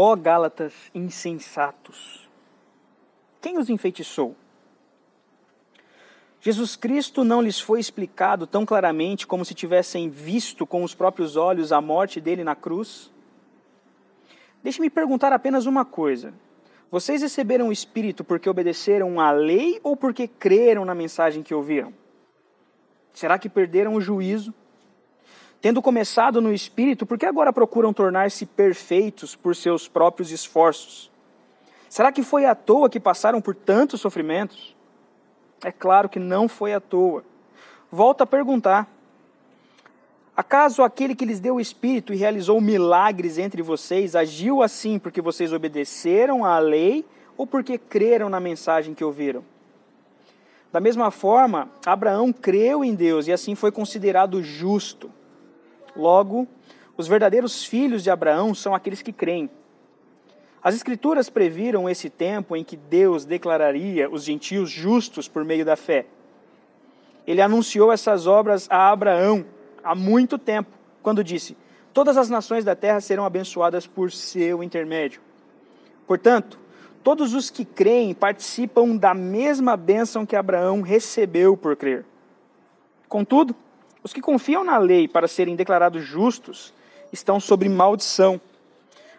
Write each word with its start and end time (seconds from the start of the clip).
Ó 0.00 0.14
Gálatas 0.14 0.72
insensatos, 0.94 2.30
quem 3.40 3.58
os 3.58 3.68
enfeitiçou? 3.68 4.36
Jesus 6.40 6.76
Cristo 6.76 7.24
não 7.24 7.42
lhes 7.42 7.58
foi 7.58 7.80
explicado 7.80 8.46
tão 8.46 8.64
claramente 8.64 9.26
como 9.26 9.44
se 9.44 9.54
tivessem 9.54 10.08
visto 10.08 10.64
com 10.64 10.84
os 10.84 10.94
próprios 10.94 11.34
olhos 11.34 11.72
a 11.72 11.80
morte 11.80 12.20
dele 12.20 12.44
na 12.44 12.54
cruz? 12.54 13.10
Deixe-me 14.62 14.88
perguntar 14.88 15.32
apenas 15.32 15.66
uma 15.66 15.84
coisa. 15.84 16.32
Vocês 16.92 17.20
receberam 17.20 17.66
o 17.66 17.72
Espírito 17.72 18.22
porque 18.22 18.48
obedeceram 18.48 19.18
à 19.18 19.32
lei 19.32 19.80
ou 19.82 19.96
porque 19.96 20.28
creram 20.28 20.84
na 20.84 20.94
mensagem 20.94 21.42
que 21.42 21.52
ouviram? 21.52 21.92
Será 23.12 23.36
que 23.36 23.48
perderam 23.48 23.94
o 23.94 24.00
juízo? 24.00 24.54
Tendo 25.60 25.82
começado 25.82 26.40
no 26.40 26.52
Espírito, 26.52 27.04
por 27.04 27.18
que 27.18 27.26
agora 27.26 27.52
procuram 27.52 27.92
tornar-se 27.92 28.46
perfeitos 28.46 29.34
por 29.34 29.56
seus 29.56 29.88
próprios 29.88 30.30
esforços? 30.30 31.10
Será 31.88 32.12
que 32.12 32.22
foi 32.22 32.44
à 32.44 32.54
toa 32.54 32.88
que 32.88 33.00
passaram 33.00 33.40
por 33.40 33.54
tantos 33.54 34.00
sofrimentos? 34.00 34.76
É 35.64 35.72
claro 35.72 36.08
que 36.08 36.20
não 36.20 36.48
foi 36.48 36.72
à 36.72 36.80
toa. 36.80 37.24
Volto 37.90 38.22
a 38.22 38.26
perguntar: 38.26 38.88
Acaso 40.36 40.84
aquele 40.84 41.16
que 41.16 41.24
lhes 41.24 41.40
deu 41.40 41.56
o 41.56 41.60
Espírito 41.60 42.12
e 42.12 42.16
realizou 42.16 42.60
milagres 42.60 43.38
entre 43.38 43.60
vocês 43.60 44.14
agiu 44.14 44.62
assim 44.62 44.96
porque 44.96 45.20
vocês 45.20 45.52
obedeceram 45.52 46.44
à 46.44 46.60
lei 46.60 47.04
ou 47.36 47.44
porque 47.44 47.76
creram 47.76 48.28
na 48.28 48.38
mensagem 48.38 48.94
que 48.94 49.02
ouviram? 49.02 49.42
Da 50.70 50.78
mesma 50.78 51.10
forma, 51.10 51.68
Abraão 51.84 52.32
creu 52.32 52.84
em 52.84 52.94
Deus 52.94 53.26
e 53.26 53.32
assim 53.32 53.56
foi 53.56 53.72
considerado 53.72 54.40
justo. 54.40 55.10
Logo, 55.98 56.46
os 56.96 57.08
verdadeiros 57.08 57.64
filhos 57.64 58.04
de 58.04 58.10
Abraão 58.10 58.54
são 58.54 58.74
aqueles 58.74 59.02
que 59.02 59.12
creem. 59.12 59.50
As 60.62 60.74
Escrituras 60.74 61.28
previram 61.28 61.88
esse 61.88 62.08
tempo 62.08 62.56
em 62.56 62.62
que 62.62 62.76
Deus 62.76 63.24
declararia 63.24 64.08
os 64.08 64.24
gentios 64.24 64.70
justos 64.70 65.28
por 65.28 65.44
meio 65.44 65.64
da 65.64 65.76
fé. 65.76 66.06
Ele 67.26 67.42
anunciou 67.42 67.92
essas 67.92 68.26
obras 68.26 68.68
a 68.70 68.90
Abraão 68.90 69.44
há 69.82 69.94
muito 69.94 70.38
tempo, 70.38 70.70
quando 71.02 71.22
disse: 71.22 71.56
Todas 71.92 72.16
as 72.16 72.30
nações 72.30 72.64
da 72.64 72.76
terra 72.76 73.00
serão 73.00 73.24
abençoadas 73.24 73.86
por 73.86 74.10
seu 74.12 74.62
intermédio. 74.62 75.20
Portanto, 76.06 76.58
todos 77.02 77.34
os 77.34 77.50
que 77.50 77.64
creem 77.64 78.14
participam 78.14 78.96
da 78.96 79.14
mesma 79.14 79.76
bênção 79.76 80.24
que 80.24 80.36
Abraão 80.36 80.80
recebeu 80.80 81.56
por 81.56 81.76
crer. 81.76 82.04
Contudo, 83.08 83.54
os 84.08 84.12
que 84.14 84.22
confiam 84.22 84.64
na 84.64 84.78
lei 84.78 85.06
para 85.06 85.28
serem 85.28 85.54
declarados 85.54 86.02
justos 86.02 86.72
estão 87.12 87.38
sob 87.38 87.68
maldição, 87.68 88.40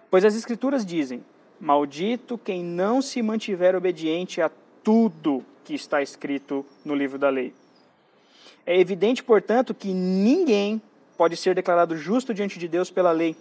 pois 0.09 0.25
as 0.25 0.35
Escrituras 0.35 0.83
dizem: 0.83 1.23
Maldito 1.59 2.39
quem 2.39 2.63
não 2.63 2.99
se 2.99 3.21
mantiver 3.21 3.75
obediente 3.75 4.41
a 4.41 4.49
tudo 4.83 5.45
que 5.63 5.75
está 5.75 6.01
escrito 6.01 6.65
no 6.83 6.95
livro 6.95 7.19
da 7.19 7.29
lei. 7.29 7.53
É 8.65 8.79
evidente, 8.79 9.23
portanto, 9.23 9.75
que 9.75 9.93
ninguém 9.93 10.81
pode 11.15 11.37
ser 11.37 11.53
declarado 11.53 11.95
justo 11.95 12.33
diante 12.33 12.57
de 12.57 12.67
Deus 12.67 12.89
pela 12.89 13.11
lei, 13.11 13.35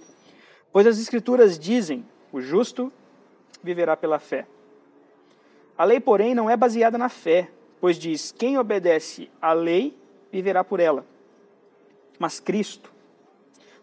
pois 0.70 0.86
as 0.86 0.98
Escrituras 0.98 1.58
dizem: 1.58 2.04
o 2.30 2.42
justo 2.42 2.92
viverá 3.62 3.96
pela 3.96 4.18
fé. 4.18 4.46
A 5.78 5.84
lei, 5.84 5.98
porém, 5.98 6.34
não 6.34 6.50
é 6.50 6.58
baseada 6.58 6.98
na 6.98 7.08
fé, 7.08 7.48
pois 7.80 7.98
diz: 7.98 8.32
quem 8.32 8.58
obedece 8.58 9.30
à 9.40 9.54
lei 9.54 9.96
viverá 10.30 10.62
por 10.62 10.78
ela. 10.78 11.06
Mas 12.18 12.40
Cristo 12.40 12.92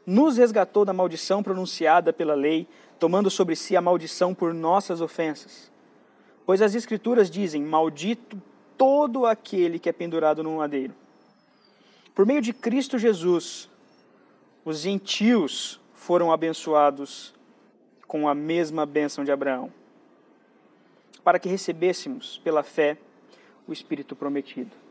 nos 0.05 0.37
resgatou 0.37 0.85
da 0.85 0.93
maldição 0.93 1.41
pronunciada 1.41 2.13
pela 2.13 2.35
lei, 2.35 2.67
tomando 2.99 3.29
sobre 3.29 3.55
si 3.55 3.75
a 3.75 3.81
maldição 3.81 4.33
por 4.33 4.53
nossas 4.53 5.01
ofensas. 5.01 5.71
Pois 6.45 6.61
as 6.61 6.75
Escrituras 6.75 7.29
dizem: 7.29 7.63
Maldito 7.63 8.41
todo 8.77 9.25
aquele 9.25 9.79
que 9.79 9.89
é 9.89 9.93
pendurado 9.93 10.43
no 10.43 10.57
madeiro. 10.57 10.93
Por 12.13 12.25
meio 12.25 12.41
de 12.41 12.53
Cristo 12.53 12.97
Jesus, 12.97 13.69
os 14.63 14.79
gentios 14.79 15.79
foram 15.93 16.31
abençoados 16.31 17.33
com 18.07 18.27
a 18.27 18.35
mesma 18.35 18.85
bênção 18.85 19.23
de 19.23 19.31
Abraão, 19.31 19.71
para 21.23 21.39
que 21.39 21.49
recebêssemos 21.49 22.39
pela 22.43 22.63
fé 22.63 22.97
o 23.67 23.73
Espírito 23.73 24.15
prometido. 24.15 24.84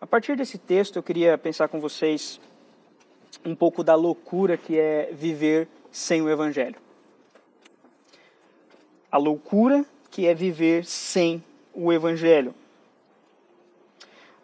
A 0.00 0.06
partir 0.06 0.36
desse 0.36 0.58
texto, 0.58 0.96
eu 0.96 1.02
queria 1.02 1.36
pensar 1.36 1.68
com 1.68 1.80
vocês 1.80 2.40
um 3.44 3.54
pouco 3.54 3.82
da 3.82 3.94
loucura 3.94 4.56
que 4.56 4.78
é 4.78 5.10
viver 5.12 5.68
sem 5.90 6.22
o 6.22 6.30
Evangelho. 6.30 6.76
A 9.10 9.18
loucura 9.18 9.84
que 10.10 10.26
é 10.26 10.34
viver 10.34 10.84
sem 10.84 11.42
o 11.74 11.92
Evangelho 11.92 12.54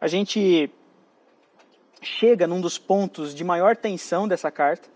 a 0.04 0.06
gente 0.06 0.68
chega 2.02 2.46
num 2.46 2.60
dos 2.60 2.76
pontos 2.76 3.34
de 3.34 3.42
maior 3.42 3.74
tensão 3.74 4.28
dessa 4.28 4.50
carta. 4.50 4.86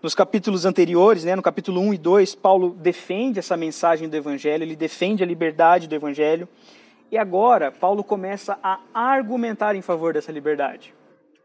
Nos 0.00 0.14
capítulos 0.14 0.64
anteriores, 0.64 1.24
né, 1.24 1.36
no 1.36 1.42
capítulo 1.42 1.78
1 1.78 1.92
e 1.92 1.98
2, 1.98 2.34
Paulo 2.36 2.70
defende 2.70 3.38
essa 3.38 3.54
mensagem 3.54 4.08
do 4.08 4.16
Evangelho, 4.16 4.64
ele 4.64 4.74
defende 4.74 5.22
a 5.22 5.26
liberdade 5.26 5.86
do 5.86 5.94
Evangelho. 5.94 6.48
E 7.12 7.18
agora, 7.18 7.70
Paulo 7.70 8.02
começa 8.02 8.58
a 8.62 8.80
argumentar 8.94 9.76
em 9.76 9.82
favor 9.82 10.14
dessa 10.14 10.32
liberdade. 10.32 10.94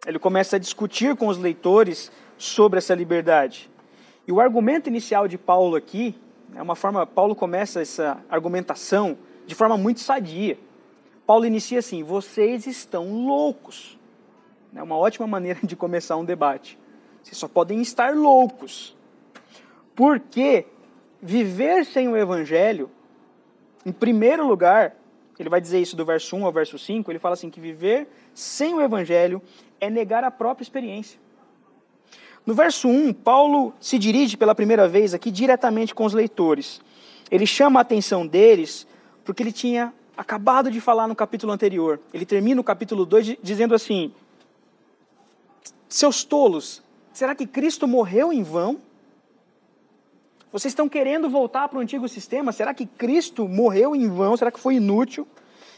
Ele 0.05 0.17
começa 0.17 0.55
a 0.55 0.59
discutir 0.59 1.13
com 1.17 1.27
os 1.27 1.37
leitores 1.37 2.09
sobre 2.37 2.77
essa 2.77 2.95
liberdade. 2.95 3.69
E 4.25 4.31
o 4.31 4.39
argumento 4.39 4.87
inicial 4.87 5.27
de 5.27 5.37
Paulo 5.37 5.75
aqui 5.75 6.15
é 6.55 6.61
uma 6.61 6.73
forma. 6.73 7.05
Paulo 7.05 7.35
começa 7.35 7.81
essa 7.81 8.17
argumentação 8.29 9.17
de 9.45 9.53
forma 9.55 9.77
muito 9.77 9.99
sadia. 9.99 10.57
Paulo 11.25 11.45
inicia 11.45 11.79
assim: 11.79 12.01
vocês 12.01 12.65
estão 12.65 13.25
loucos. 13.25 13.99
É 14.73 14.81
uma 14.81 14.95
ótima 14.95 15.27
maneira 15.27 15.59
de 15.61 15.75
começar 15.75 16.15
um 16.15 16.23
debate. 16.23 16.79
Vocês 17.21 17.37
só 17.37 17.47
podem 17.49 17.81
estar 17.81 18.15
loucos. 18.15 18.95
Porque 19.93 20.65
viver 21.21 21.83
sem 21.83 22.07
o 22.07 22.15
evangelho, 22.15 22.89
em 23.85 23.91
primeiro 23.91 24.47
lugar, 24.47 24.95
ele 25.41 25.49
vai 25.49 25.61
dizer 25.61 25.79
isso 25.79 25.95
do 25.95 26.03
verso 26.03 26.35
1 26.35 26.45
ao 26.45 26.51
verso 26.51 26.77
5, 26.77 27.11
ele 27.11 27.19
fala 27.19 27.33
assim 27.33 27.49
que 27.49 27.59
viver 27.59 28.07
sem 28.33 28.73
o 28.73 28.81
evangelho 28.81 29.41
é 29.79 29.89
negar 29.89 30.23
a 30.23 30.31
própria 30.31 30.63
experiência. 30.63 31.19
No 32.45 32.53
verso 32.53 32.87
1, 32.87 33.13
Paulo 33.13 33.73
se 33.79 33.99
dirige 33.99 34.37
pela 34.37 34.55
primeira 34.55 34.87
vez 34.87 35.13
aqui 35.13 35.29
diretamente 35.29 35.93
com 35.93 36.05
os 36.05 36.13
leitores. 36.13 36.81
Ele 37.29 37.45
chama 37.45 37.79
a 37.79 37.81
atenção 37.81 38.25
deles 38.25 38.87
porque 39.25 39.43
ele 39.43 39.51
tinha 39.51 39.93
acabado 40.15 40.71
de 40.71 40.79
falar 40.79 41.07
no 41.07 41.15
capítulo 41.15 41.51
anterior. 41.51 41.99
Ele 42.13 42.25
termina 42.25 42.59
o 42.59 42.63
capítulo 42.63 43.05
2 43.05 43.37
dizendo 43.43 43.75
assim: 43.75 44.13
Seus 45.89 46.23
tolos, 46.23 46.81
será 47.11 47.35
que 47.35 47.45
Cristo 47.45 47.87
morreu 47.87 48.31
em 48.31 48.41
vão? 48.41 48.79
Vocês 50.57 50.71
estão 50.71 50.89
querendo 50.89 51.29
voltar 51.29 51.67
para 51.67 51.77
o 51.77 51.81
antigo 51.81 52.09
sistema? 52.09 52.51
Será 52.51 52.73
que 52.73 52.87
Cristo 52.87 53.47
morreu 53.47 53.95
em 53.95 54.09
vão? 54.09 54.35
Será 54.35 54.49
que 54.49 54.59
foi 54.59 54.77
inútil? 54.77 55.27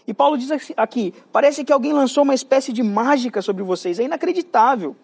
E 0.08 0.14
Paulo 0.14 0.38
diz 0.38 0.50
aqui: 0.78 1.14
parece 1.34 1.66
que 1.66 1.74
alguém 1.74 1.92
lançou 1.92 2.24
uma 2.24 2.34
espécie 2.34 2.72
de 2.72 2.82
mágica 2.82 3.42
sobre 3.42 3.62
vocês. 3.62 4.00
É 4.00 4.04
inacreditável. 4.04 4.96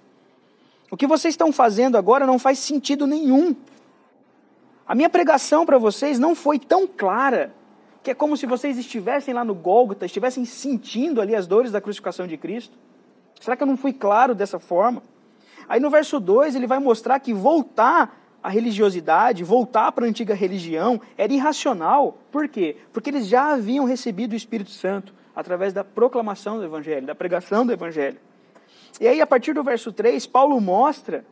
O 0.89 0.95
que 0.95 1.05
vocês 1.05 1.33
estão 1.33 1.51
fazendo 1.51 1.97
agora 1.97 2.25
não 2.25 2.39
faz 2.39 2.57
sentido 2.59 3.05
nenhum. 3.05 3.53
A 4.87 4.95
minha 4.95 5.09
pregação 5.09 5.65
para 5.65 5.77
vocês 5.77 6.17
não 6.17 6.35
foi 6.35 6.57
tão 6.57 6.87
clara 6.87 7.53
que 8.01 8.11
é 8.11 8.13
como 8.13 8.37
se 8.37 8.45
vocês 8.45 8.77
estivessem 8.77 9.33
lá 9.33 9.43
no 9.43 9.53
Gólgota, 9.53 10.05
estivessem 10.05 10.45
sentindo 10.45 11.19
ali 11.19 11.35
as 11.35 11.47
dores 11.47 11.73
da 11.73 11.81
crucificação 11.81 12.25
de 12.25 12.37
Cristo? 12.37 12.77
Será 13.41 13.57
que 13.57 13.63
eu 13.63 13.67
não 13.67 13.75
fui 13.75 13.91
claro 13.91 14.33
dessa 14.33 14.57
forma? 14.57 15.03
Aí 15.67 15.81
no 15.81 15.89
verso 15.89 16.17
2 16.17 16.55
ele 16.55 16.65
vai 16.65 16.79
mostrar 16.79 17.19
que 17.19 17.33
voltar 17.33 18.24
à 18.45 18.49
religiosidade, 18.49 19.43
voltar 19.43 19.91
para 19.91 20.05
a 20.05 20.07
antiga 20.07 20.35
religião, 20.35 21.01
era 21.17 21.33
irracional. 21.33 22.19
Por 22.31 22.47
quê? 22.47 22.77
Porque 22.93 23.09
eles 23.09 23.27
já 23.27 23.53
haviam 23.53 23.85
recebido 23.85 24.33
o 24.33 24.35
Espírito 24.35 24.69
Santo 24.69 25.15
através 25.35 25.73
da 25.73 25.83
proclamação 25.83 26.57
do 26.57 26.63
Evangelho, 26.63 27.07
da 27.07 27.15
pregação 27.15 27.65
do 27.65 27.73
Evangelho. 27.73 28.19
E 29.01 29.07
aí, 29.07 29.19
a 29.19 29.25
partir 29.25 29.53
do 29.53 29.63
verso 29.63 29.91
3, 29.91 30.27
Paulo 30.27 30.61
mostra 30.61 31.25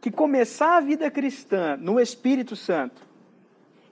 que 0.00 0.10
começar 0.10 0.78
a 0.78 0.80
vida 0.80 1.10
cristã 1.10 1.76
no 1.76 2.00
Espírito 2.00 2.56
Santo 2.56 3.02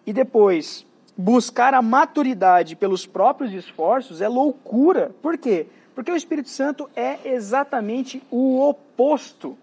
e 0.06 0.12
depois 0.12 0.86
buscar 1.16 1.74
a 1.74 1.82
maturidade 1.82 2.74
pelos 2.74 3.04
próprios 3.04 3.52
esforços 3.52 4.22
é 4.22 4.28
loucura. 4.28 5.14
Por 5.20 5.36
quê? 5.36 5.66
Porque 5.94 6.10
o 6.10 6.16
Espírito 6.16 6.48
Santo 6.48 6.88
é 6.96 7.18
exatamente 7.22 8.22
o 8.30 8.58
oposto 8.66 9.58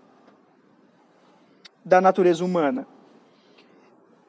da 1.88 2.02
natureza 2.02 2.44
humana. 2.44 2.86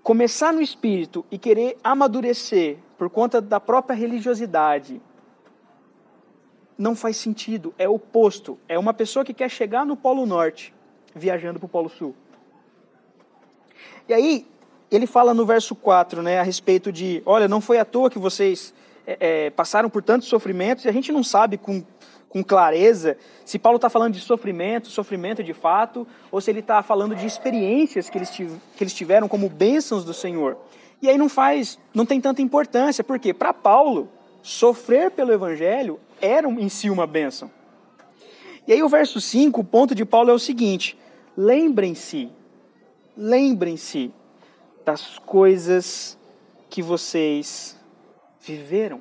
Começar 0.01 0.53
no 0.53 0.63
espírito 0.63 1.27
e 1.29 1.37
querer 1.37 1.77
amadurecer 1.83 2.79
por 2.97 3.11
conta 3.11 3.41
da 3.41 3.59
própria 3.59 3.97
religiosidade 3.97 5.03
não 6.79 6.95
faz 6.95 7.17
sentido, 7.17 7.75
é 7.77 7.89
oposto. 7.89 8.57
É 8.69 8.79
uma 8.79 8.95
pessoa 8.95 9.25
que 9.25 9.35
quer 9.35 9.51
chegar 9.51 9.85
no 9.85 9.97
Polo 9.97 10.25
Norte 10.25 10.73
viajando 11.13 11.59
para 11.59 11.67
o 11.67 11.69
Polo 11.69 11.89
Sul. 11.89 12.15
E 14.09 14.15
aí, 14.15 14.47
ele 14.89 15.07
fala 15.07 15.35
no 15.35 15.45
verso 15.45 15.75
4, 15.75 16.23
né, 16.23 16.39
a 16.39 16.45
respeito 16.45 16.93
de: 16.93 17.21
olha, 17.27 17.49
não 17.49 17.61
foi 17.61 17.79
à 17.79 17.85
toa 17.85 18.09
que 18.09 18.21
vocês 18.21 18.73
é, 19.05 19.47
é, 19.47 19.51
passaram 19.51 19.91
por 19.91 20.01
tantos 20.03 20.29
sofrimentos, 20.29 20.85
e 20.85 20.89
a 20.89 20.93
gente 20.93 21.11
não 21.11 21.25
sabe 21.25 21.59
com, 21.59 21.83
com 22.29 22.45
clareza 22.45 23.17
se 23.45 23.59
Paulo 23.59 23.77
está 23.77 23.89
falando 23.89 24.15
de 24.15 24.21
sofrimento, 24.21 24.89
sofrimento 24.89 25.43
de 25.43 25.55
fato, 25.55 26.07
ou 26.31 26.41
se 26.41 26.51
ele 26.51 26.61
está 26.61 26.83
falando 26.83 27.15
de 27.15 27.27
experiências 27.27 28.11
que 28.11 28.19
eles, 28.19 28.31
que 28.31 28.85
eles 28.85 28.93
tiveram 28.93 29.27
como 29.27 29.49
bênçãos 29.49 30.05
do 30.05 30.13
Senhor. 30.13 30.57
E 31.01 31.09
aí 31.09 31.17
não 31.17 31.29
faz, 31.29 31.79
não 31.95 32.05
tem 32.05 32.21
tanta 32.21 32.43
importância, 32.43 33.03
porque 33.03 33.33
para 33.33 33.55
Paulo, 33.55 34.09
sofrer 34.43 35.11
pelo 35.11 35.33
Evangelho 35.33 35.99
era 36.21 36.49
em 36.49 36.69
si 36.69 36.91
uma 36.91 37.07
bênção. 37.07 37.51
E 38.67 38.73
aí 38.73 38.83
o 38.83 38.89
verso 38.89 39.21
5, 39.21 39.61
o 39.61 39.65
ponto 39.65 39.95
de 39.95 40.05
Paulo 40.05 40.31
é 40.31 40.35
o 40.35 40.39
seguinte: 40.39 40.99
lembrem-se, 41.37 42.31
lembrem-se 43.17 44.13
das 44.85 45.19
coisas 45.19 46.19
que 46.69 46.83
vocês 46.83 47.79
viveram. 48.41 49.01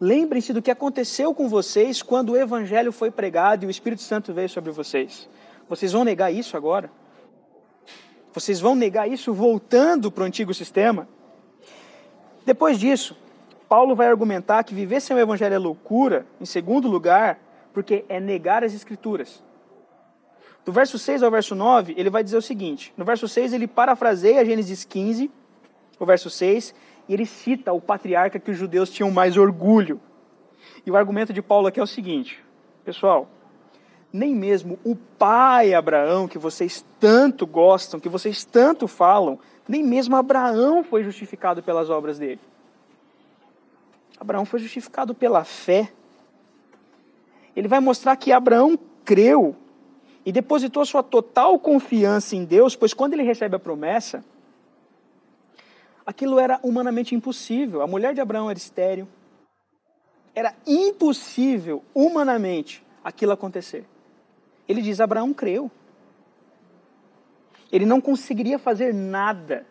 Lembrem-se 0.00 0.52
do 0.52 0.62
que 0.62 0.70
aconteceu 0.70 1.34
com 1.34 1.48
vocês 1.48 2.02
quando 2.02 2.30
o 2.30 2.36
Evangelho 2.36 2.92
foi 2.92 3.10
pregado 3.10 3.64
e 3.64 3.66
o 3.66 3.70
Espírito 3.70 4.02
Santo 4.02 4.32
veio 4.32 4.48
sobre 4.48 4.70
vocês. 4.70 5.28
Vocês 5.68 5.92
vão 5.92 6.04
negar 6.04 6.32
isso 6.32 6.56
agora? 6.56 6.90
Vocês 8.32 8.60
vão 8.60 8.76
negar 8.76 9.10
isso 9.10 9.32
voltando 9.34 10.12
para 10.12 10.22
o 10.22 10.26
antigo 10.26 10.54
sistema? 10.54 11.08
Depois 12.46 12.78
disso, 12.78 13.16
Paulo 13.68 13.96
vai 13.96 14.06
argumentar 14.06 14.62
que 14.62 14.72
viver 14.72 15.00
sem 15.00 15.16
o 15.16 15.18
evangelho 15.18 15.54
é 15.54 15.58
loucura, 15.58 16.24
em 16.40 16.46
segundo 16.46 16.88
lugar, 16.88 17.38
porque 17.72 18.04
é 18.08 18.20
negar 18.20 18.62
as 18.62 18.72
escrituras. 18.72 19.42
Do 20.64 20.72
verso 20.72 20.98
6 20.98 21.22
ao 21.22 21.30
verso 21.30 21.54
9, 21.54 21.94
ele 21.96 22.08
vai 22.08 22.22
dizer 22.22 22.36
o 22.36 22.42
seguinte: 22.42 22.92
no 22.96 23.04
verso 23.04 23.26
6, 23.26 23.52
ele 23.52 23.66
parafraseia 23.66 24.44
Gênesis 24.44 24.84
15, 24.84 25.30
o 25.98 26.06
verso 26.06 26.30
6, 26.30 26.74
e 27.08 27.14
ele 27.14 27.24
cita 27.24 27.72
o 27.72 27.80
patriarca 27.80 28.38
que 28.38 28.50
os 28.50 28.56
judeus 28.56 28.90
tinham 28.90 29.10
mais 29.10 29.36
orgulho. 29.36 30.00
E 30.84 30.90
o 30.90 30.96
argumento 30.96 31.32
de 31.32 31.40
Paulo 31.40 31.66
aqui 31.66 31.80
é 31.80 31.82
o 31.82 31.86
seguinte: 31.86 32.42
pessoal, 32.84 33.28
nem 34.12 34.34
mesmo 34.34 34.78
o 34.84 34.94
pai 34.94 35.74
Abraão, 35.74 36.28
que 36.28 36.38
vocês 36.38 36.84
tanto 37.00 37.46
gostam, 37.46 38.00
que 38.00 38.08
vocês 38.08 38.44
tanto 38.44 38.86
falam, 38.86 39.38
nem 39.66 39.82
mesmo 39.82 40.16
Abraão 40.16 40.82
foi 40.82 41.02
justificado 41.02 41.62
pelas 41.62 41.90
obras 41.90 42.18
dele. 42.18 42.40
Abraão 44.20 44.44
foi 44.44 44.58
justificado 44.58 45.14
pela 45.14 45.44
fé. 45.44 45.92
Ele 47.54 47.68
vai 47.68 47.80
mostrar 47.80 48.16
que 48.16 48.32
Abraão 48.32 48.78
creu 49.04 49.54
e 50.24 50.32
depositou 50.32 50.84
sua 50.84 51.02
total 51.02 51.58
confiança 51.58 52.34
em 52.34 52.44
Deus, 52.44 52.74
pois 52.74 52.92
quando 52.92 53.14
ele 53.14 53.22
recebe 53.22 53.56
a 53.56 53.58
promessa, 53.58 54.24
aquilo 56.08 56.40
era 56.40 56.58
humanamente 56.62 57.14
impossível. 57.14 57.82
A 57.82 57.86
mulher 57.86 58.14
de 58.14 58.20
Abraão 58.22 58.48
era 58.48 58.58
estéril. 58.58 59.06
Era 60.34 60.54
impossível, 60.66 61.84
humanamente, 61.94 62.82
aquilo 63.04 63.32
acontecer. 63.32 63.84
Ele 64.66 64.80
diz: 64.80 65.00
Abraão 65.00 65.34
creu. 65.34 65.70
Ele 67.70 67.84
não 67.84 68.00
conseguiria 68.00 68.58
fazer 68.58 68.94
nada 68.94 69.66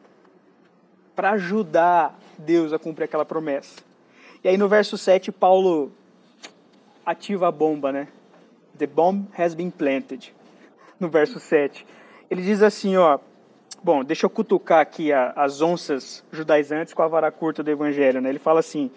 para 1.15 1.31
ajudar 1.31 2.15
Deus 2.37 2.71
a 2.71 2.77
cumprir 2.77 3.05
aquela 3.05 3.25
promessa. 3.25 3.81
E 4.43 4.47
aí 4.47 4.57
no 4.57 4.67
verso 4.67 4.95
7, 4.95 5.31
Paulo 5.31 5.91
ativa 7.03 7.47
a 7.47 7.51
bomba, 7.51 7.91
né? 7.91 8.09
The 8.77 8.85
bomb 8.85 9.27
has 9.35 9.55
been 9.55 9.71
planted. 9.71 10.31
No 10.99 11.09
verso 11.09 11.39
7. 11.39 11.83
Ele 12.29 12.43
diz 12.43 12.61
assim, 12.61 12.95
ó. 12.95 13.17
Bom, 13.83 14.03
deixa 14.03 14.25
eu 14.25 14.29
cutucar 14.29 14.79
aqui 14.79 15.13
a, 15.13 15.31
as 15.35 15.61
onças 15.61 16.23
judaizantes 16.31 16.93
com 16.93 17.01
a 17.01 17.07
vara 17.07 17.31
curta 17.31 17.63
do 17.63 17.71
evangelho, 17.71 18.19
né? 18.19 18.29
Ele 18.29 18.39
fala 18.39 18.59
assim: 18.59 18.91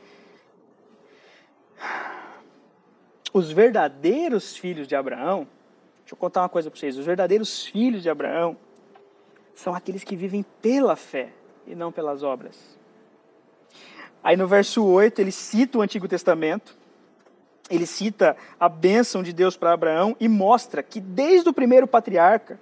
Os 3.32 3.50
verdadeiros 3.50 4.56
filhos 4.56 4.88
de 4.88 4.96
Abraão 4.96 5.46
Deixa 6.10 6.16
eu 6.16 6.18
contar 6.18 6.42
uma 6.42 6.48
coisa 6.48 6.68
para 6.68 6.80
vocês. 6.80 6.98
Os 6.98 7.06
verdadeiros 7.06 7.64
filhos 7.64 8.02
de 8.02 8.10
Abraão 8.10 8.56
são 9.54 9.72
aqueles 9.72 10.02
que 10.02 10.16
vivem 10.16 10.44
pela 10.60 10.96
fé 10.96 11.28
e 11.64 11.72
não 11.72 11.92
pelas 11.92 12.24
obras. 12.24 12.76
Aí 14.20 14.36
no 14.36 14.48
verso 14.48 14.84
8 14.84 15.20
ele 15.20 15.30
cita 15.30 15.78
o 15.78 15.82
Antigo 15.82 16.08
Testamento, 16.08 16.76
ele 17.70 17.86
cita 17.86 18.36
a 18.58 18.68
bênção 18.68 19.22
de 19.22 19.32
Deus 19.32 19.56
para 19.56 19.72
Abraão 19.72 20.16
e 20.18 20.26
mostra 20.26 20.82
que 20.82 21.00
desde 21.00 21.48
o 21.48 21.54
primeiro 21.54 21.86
patriarca, 21.86 22.58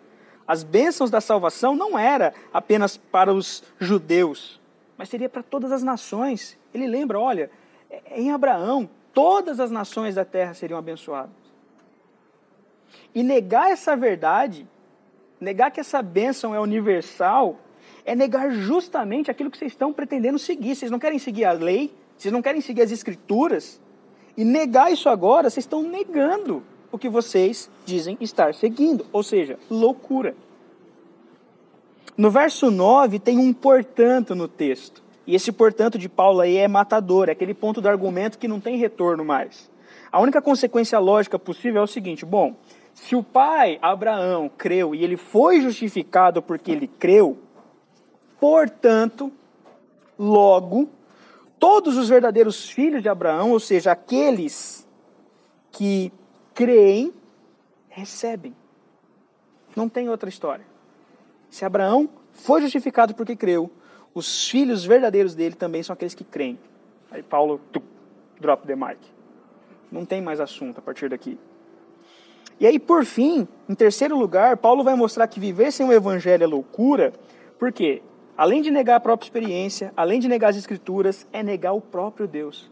as 0.48 0.64
bênçãos 0.64 1.10
da 1.10 1.20
salvação 1.20 1.76
não 1.76 1.98
era 1.98 2.32
apenas 2.50 2.96
para 2.96 3.30
os 3.32 3.62
judeus, 3.78 4.58
mas 4.96 5.10
seria 5.10 5.28
para 5.28 5.42
todas 5.42 5.70
as 5.70 5.82
nações. 5.82 6.58
Ele 6.72 6.86
lembra, 6.86 7.20
olha, 7.20 7.50
em 8.10 8.32
Abraão 8.32 8.88
todas 9.12 9.60
as 9.60 9.70
nações 9.70 10.14
da 10.14 10.24
terra 10.24 10.54
seriam 10.54 10.78
abençoadas. 10.78 11.36
E 13.14 13.22
negar 13.22 13.70
essa 13.70 13.94
verdade, 13.94 14.66
negar 15.38 15.70
que 15.70 15.80
essa 15.80 16.00
bênção 16.00 16.54
é 16.54 16.60
universal, 16.60 17.58
é 18.04 18.14
negar 18.14 18.50
justamente 18.50 19.30
aquilo 19.30 19.50
que 19.50 19.58
vocês 19.58 19.72
estão 19.72 19.92
pretendendo 19.92 20.38
seguir. 20.38 20.74
Vocês 20.74 20.90
não 20.90 20.98
querem 20.98 21.18
seguir 21.18 21.44
a 21.44 21.52
lei, 21.52 21.94
vocês 22.16 22.32
não 22.32 22.40
querem 22.40 22.62
seguir 22.62 22.82
as 22.82 22.90
escrituras. 22.90 23.80
E 24.36 24.44
negar 24.44 24.90
isso 24.90 25.10
agora, 25.10 25.50
vocês 25.50 25.64
estão 25.64 25.82
negando 25.82 26.62
o 26.90 26.98
que 26.98 27.08
vocês 27.08 27.70
dizem 27.84 28.16
estar 28.20 28.54
seguindo, 28.54 29.06
ou 29.12 29.22
seja, 29.22 29.58
loucura. 29.70 30.34
No 32.16 32.30
verso 32.30 32.70
9 32.70 33.18
tem 33.18 33.38
um 33.38 33.52
portanto 33.52 34.34
no 34.34 34.48
texto. 34.48 35.02
E 35.26 35.34
esse 35.34 35.52
portanto 35.52 35.98
de 35.98 36.08
Paulo 36.08 36.40
aí 36.40 36.56
é 36.56 36.66
matador, 36.66 37.28
é 37.28 37.32
aquele 37.32 37.54
ponto 37.54 37.80
do 37.80 37.88
argumento 37.88 38.38
que 38.38 38.48
não 38.48 38.58
tem 38.58 38.76
retorno 38.76 39.24
mais. 39.24 39.70
A 40.10 40.20
única 40.20 40.40
consequência 40.40 40.98
lógica 40.98 41.38
possível 41.38 41.82
é 41.82 41.84
o 41.84 41.86
seguinte: 41.86 42.24
bom, 42.24 42.56
se 42.94 43.14
o 43.14 43.22
pai 43.22 43.78
Abraão 43.80 44.50
creu 44.56 44.94
e 44.94 45.04
ele 45.04 45.16
foi 45.16 45.60
justificado 45.60 46.42
porque 46.42 46.70
ele 46.70 46.88
creu, 46.88 47.38
portanto, 48.40 49.30
logo, 50.18 50.88
todos 51.58 51.96
os 51.96 52.08
verdadeiros 52.08 52.68
filhos 52.68 53.02
de 53.02 53.08
Abraão, 53.08 53.52
ou 53.52 53.60
seja, 53.60 53.92
aqueles 53.92 54.88
que 55.70 56.10
creem, 56.58 57.14
recebem. 57.88 58.52
Não 59.76 59.88
tem 59.88 60.08
outra 60.08 60.28
história. 60.28 60.64
Se 61.48 61.64
Abraão 61.64 62.08
foi 62.32 62.60
justificado 62.60 63.14
porque 63.14 63.36
creu, 63.36 63.70
os 64.12 64.48
filhos 64.48 64.84
verdadeiros 64.84 65.36
dele 65.36 65.54
também 65.54 65.84
são 65.84 65.94
aqueles 65.94 66.16
que 66.16 66.24
creem. 66.24 66.58
Aí 67.12 67.22
Paulo, 67.22 67.60
tup, 67.70 67.84
drop 68.40 68.66
the 68.66 68.74
mic. 68.74 68.98
Não 69.88 70.04
tem 70.04 70.20
mais 70.20 70.40
assunto 70.40 70.78
a 70.78 70.82
partir 70.82 71.08
daqui. 71.08 71.38
E 72.58 72.66
aí, 72.66 72.80
por 72.80 73.04
fim, 73.04 73.46
em 73.68 73.74
terceiro 73.76 74.18
lugar, 74.18 74.56
Paulo 74.56 74.82
vai 74.82 74.96
mostrar 74.96 75.28
que 75.28 75.38
viver 75.38 75.70
sem 75.70 75.86
o 75.86 75.92
evangelho 75.92 76.42
é 76.42 76.46
loucura, 76.48 77.12
porque, 77.56 78.02
além 78.36 78.62
de 78.62 78.72
negar 78.72 78.96
a 78.96 79.00
própria 79.00 79.26
experiência, 79.26 79.92
além 79.96 80.18
de 80.18 80.26
negar 80.26 80.50
as 80.50 80.56
escrituras, 80.56 81.24
é 81.32 81.40
negar 81.40 81.72
o 81.72 81.80
próprio 81.80 82.26
Deus. 82.26 82.68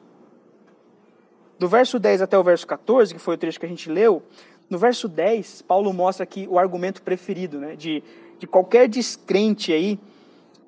Do 1.59 1.69
verso 1.69 1.99
10 1.99 2.23
até 2.23 2.39
o 2.39 2.43
verso 2.43 2.67
14, 2.67 3.15
que 3.15 3.21
foi 3.21 3.35
o 3.35 3.39
trecho 3.39 3.59
que 3.59 3.67
a 3.67 3.69
gente 3.69 3.91
leu, 3.91 4.23
no 4.69 4.79
verso 4.79 5.09
10, 5.09 5.63
Paulo 5.63 5.93
mostra 5.93 6.25
aqui 6.25 6.47
o 6.51 6.59
argumento 6.59 7.01
preferido 7.03 7.59
né, 7.59 7.77
de, 7.77 8.03
de 8.39 8.47
qualquer 8.47 8.89
descrente 8.89 9.73
aí 9.73 9.99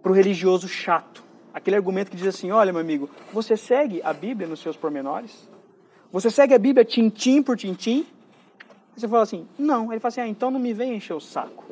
para 0.02 0.12
o 0.12 0.14
religioso 0.14 0.68
chato. 0.68 1.22
Aquele 1.52 1.76
argumento 1.76 2.10
que 2.10 2.16
diz 2.16 2.26
assim: 2.26 2.50
olha, 2.50 2.72
meu 2.72 2.80
amigo, 2.80 3.10
você 3.32 3.56
segue 3.56 4.00
a 4.04 4.12
Bíblia 4.12 4.48
nos 4.48 4.60
seus 4.60 4.76
pormenores? 4.76 5.48
Você 6.12 6.30
segue 6.30 6.54
a 6.54 6.58
Bíblia 6.58 6.84
tintim 6.84 7.42
por 7.42 7.56
tintim? 7.56 8.06
Você 8.96 9.06
fala 9.06 9.22
assim, 9.22 9.46
não. 9.58 9.92
Ele 9.92 10.00
fala 10.00 10.08
assim, 10.08 10.20
ah, 10.22 10.28
então 10.28 10.50
não 10.50 10.58
me 10.58 10.72
vem 10.72 10.94
encher 10.94 11.14
o 11.14 11.20
saco. 11.20 11.64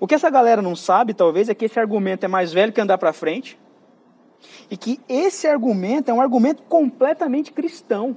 O 0.00 0.06
que 0.06 0.14
essa 0.14 0.30
galera 0.30 0.62
não 0.62 0.74
sabe, 0.74 1.14
talvez, 1.14 1.48
é 1.48 1.54
que 1.54 1.66
esse 1.66 1.78
argumento 1.78 2.24
é 2.24 2.28
mais 2.28 2.52
velho 2.52 2.72
que 2.72 2.80
andar 2.80 2.98
para 2.98 3.12
frente. 3.12 3.58
E 4.70 4.76
que 4.76 5.00
esse 5.08 5.46
argumento 5.46 6.10
é 6.10 6.14
um 6.14 6.20
argumento 6.20 6.62
completamente 6.62 7.52
cristão. 7.52 8.16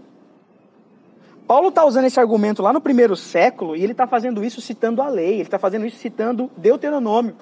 Paulo 1.48 1.70
está 1.70 1.84
usando 1.84 2.06
esse 2.06 2.20
argumento 2.20 2.62
lá 2.62 2.72
no 2.72 2.80
primeiro 2.80 3.16
século 3.16 3.76
e 3.76 3.84
ele 3.84 3.94
está 3.94 4.06
fazendo 4.06 4.44
isso 4.44 4.62
citando 4.62 5.02
a 5.02 5.10
lei, 5.10 5.34
ele 5.34 5.42
está 5.42 5.58
fazendo 5.58 5.86
isso 5.86 5.98
citando 5.98 6.52
Deuteronômio. 6.56 7.36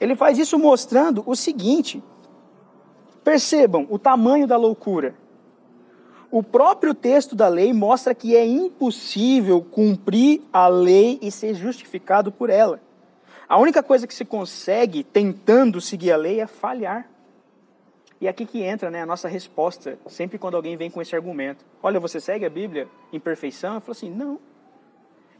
Ele 0.00 0.16
faz 0.16 0.38
isso 0.38 0.58
mostrando 0.58 1.22
o 1.26 1.36
seguinte: 1.36 2.02
percebam 3.22 3.86
o 3.90 3.98
tamanho 3.98 4.46
da 4.46 4.56
loucura. 4.56 5.14
O 6.30 6.42
próprio 6.42 6.94
texto 6.94 7.34
da 7.34 7.48
lei 7.48 7.72
mostra 7.72 8.14
que 8.14 8.36
é 8.36 8.46
impossível 8.46 9.60
cumprir 9.60 10.40
a 10.52 10.68
lei 10.68 11.18
e 11.20 11.30
ser 11.30 11.54
justificado 11.54 12.30
por 12.30 12.48
ela. 12.48 12.80
A 13.48 13.58
única 13.58 13.82
coisa 13.82 14.06
que 14.06 14.14
se 14.14 14.24
consegue 14.24 15.02
tentando 15.02 15.80
seguir 15.80 16.12
a 16.12 16.16
lei 16.16 16.40
é 16.40 16.46
falhar. 16.46 17.10
E 18.20 18.28
aqui 18.28 18.44
que 18.44 18.62
entra 18.62 18.90
né, 18.90 19.02
a 19.02 19.06
nossa 19.06 19.28
resposta, 19.28 19.98
sempre 20.08 20.38
quando 20.38 20.54
alguém 20.54 20.76
vem 20.76 20.90
com 20.90 21.00
esse 21.00 21.16
argumento. 21.16 21.64
Olha, 21.82 21.98
você 21.98 22.20
segue 22.20 22.44
a 22.44 22.50
Bíblia 22.50 22.86
em 23.12 23.18
perfeição? 23.18 23.76
Eu 23.76 23.80
falo 23.80 23.92
assim, 23.92 24.10
não. 24.10 24.38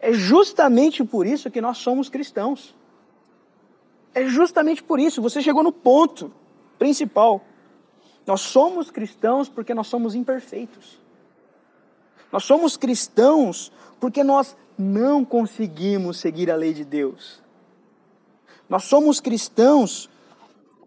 É 0.00 0.12
justamente 0.12 1.04
por 1.04 1.26
isso 1.26 1.50
que 1.50 1.60
nós 1.60 1.76
somos 1.76 2.08
cristãos. 2.08 2.75
É 4.14 4.25
justamente 4.25 4.82
por 4.82 4.99
isso, 4.99 5.20
você 5.20 5.42
chegou 5.42 5.62
no 5.62 5.70
ponto 5.70 6.32
principal. 6.78 7.44
Nós 8.26 8.40
somos 8.40 8.90
cristãos 8.90 9.49
porque 9.49 9.75
nós 9.75 9.87
somos 9.87 10.14
imperfeitos. 10.14 10.99
Nós 12.32 12.44
somos 12.44 12.78
cristãos 12.78 13.70
porque 14.00 14.25
nós 14.25 14.56
não 14.78 15.22
conseguimos 15.22 16.18
seguir 16.18 16.50
a 16.50 16.56
lei 16.56 16.72
de 16.72 16.84
Deus. 16.84 17.42
Nós 18.68 18.84
somos 18.84 19.20
cristãos 19.20 20.08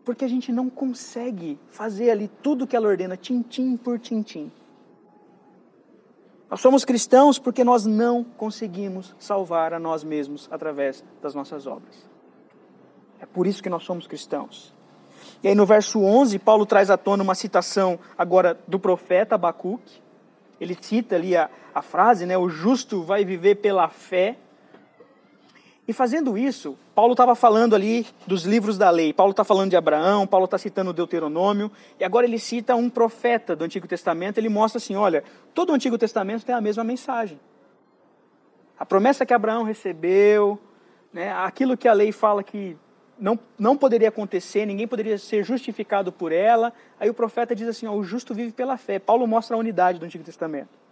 porque 0.04 0.26
a 0.26 0.28
gente 0.28 0.52
não 0.52 0.70
consegue 0.70 1.60
fazer 1.70 2.12
ali 2.12 2.28
tudo 2.42 2.68
que 2.68 2.76
ela 2.76 2.88
ordena, 2.88 3.16
tintim 3.16 3.78
por 3.78 4.00
tintim. 4.00 4.52
Nós 6.50 6.62
somos 6.62 6.86
cristãos 6.86 7.40
porque 7.40 7.64
nós 7.64 7.86
não 7.86 8.24
conseguimos 8.24 9.16
salvar 9.18 9.74
a 9.74 9.80
nós 9.80 10.04
mesmos 10.04 10.48
através 10.52 11.04
das 11.22 11.34
nossas 11.34 11.66
obras. 11.66 11.96
É 13.20 13.26
por 13.26 13.48
isso 13.48 13.64
que 13.64 13.70
nós 13.70 13.84
somos 13.84 14.06
cristãos. 14.06 14.72
E 15.42 15.48
aí 15.48 15.56
no 15.56 15.66
verso 15.66 16.00
11, 16.02 16.38
Paulo 16.40 16.66
traz 16.66 16.90
à 16.90 16.98
tona 16.98 17.24
uma 17.24 17.36
citação 17.36 17.98
agora 18.18 18.60
do 18.68 18.78
profeta 18.78 19.36
Abacuque. 19.36 20.02
Ele 20.60 20.78
cita 20.80 21.16
ali 21.16 21.36
a, 21.36 21.50
a 21.74 21.82
frase, 21.82 22.26
né, 22.26 22.38
o 22.38 22.48
justo 22.50 23.02
vai 23.02 23.26
viver 23.26 23.56
pela 23.56 23.90
fé. 23.90 24.38
E 25.86 25.92
fazendo 25.92 26.38
isso, 26.38 26.78
Paulo 26.96 27.12
estava 27.12 27.36
falando 27.36 27.76
ali 27.76 28.08
dos 28.26 28.46
livros 28.46 28.78
da 28.78 28.90
lei. 28.90 29.12
Paulo 29.12 29.32
está 29.32 29.44
falando 29.44 29.70
de 29.70 29.76
Abraão, 29.76 30.26
Paulo 30.26 30.46
está 30.46 30.58
citando 30.58 30.92
o 30.92 30.94
Deuteronômio, 30.94 31.70
e 32.00 32.06
agora 32.06 32.26
ele 32.26 32.40
cita 32.40 32.74
um 32.74 32.90
profeta 32.90 33.54
do 33.54 33.66
Antigo 33.66 33.86
Testamento. 33.86 34.38
Ele 34.38 34.48
mostra 34.48 34.78
assim: 34.78 34.96
olha, 34.96 35.24
todo 35.54 35.72
o 35.72 35.74
Antigo 35.74 35.98
Testamento 35.98 36.46
tem 36.46 36.56
a 36.56 36.62
mesma 36.62 36.86
mensagem. 36.86 37.38
A 38.80 38.86
promessa 38.86 39.26
que 39.26 39.34
Abraão 39.34 39.64
recebeu, 39.64 40.58
né, 41.12 41.34
aquilo 41.34 41.76
que 41.76 41.88
a 41.88 41.94
lei 41.94 42.14
fala 42.14 42.44
que 42.44 42.78
não, 43.20 43.38
não 43.60 43.78
poderia 43.78 44.08
acontecer, 44.08 44.66
ninguém 44.66 44.88
poderia 44.88 45.18
ser 45.18 45.44
justificado 45.44 46.14
por 46.14 46.32
ela. 46.32 46.72
Aí 46.98 47.10
o 47.10 47.14
profeta 47.14 47.54
diz 47.54 47.68
assim: 47.68 47.88
ó, 47.88 47.94
o 47.94 48.06
justo 48.06 48.34
vive 48.34 48.54
pela 48.54 48.78
fé. 48.78 49.00
Paulo 49.00 49.28
mostra 49.28 49.58
a 49.58 49.60
unidade 49.60 50.00
do 50.00 50.06
Antigo 50.06 50.24
Testamento. 50.24 50.83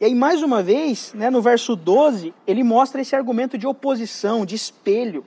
E 0.00 0.06
aí, 0.06 0.14
mais 0.14 0.42
uma 0.42 0.62
vez, 0.62 1.12
né, 1.12 1.28
no 1.28 1.42
verso 1.42 1.76
12, 1.76 2.32
ele 2.46 2.64
mostra 2.64 3.02
esse 3.02 3.14
argumento 3.14 3.58
de 3.58 3.66
oposição, 3.66 4.46
de 4.46 4.54
espelho. 4.54 5.26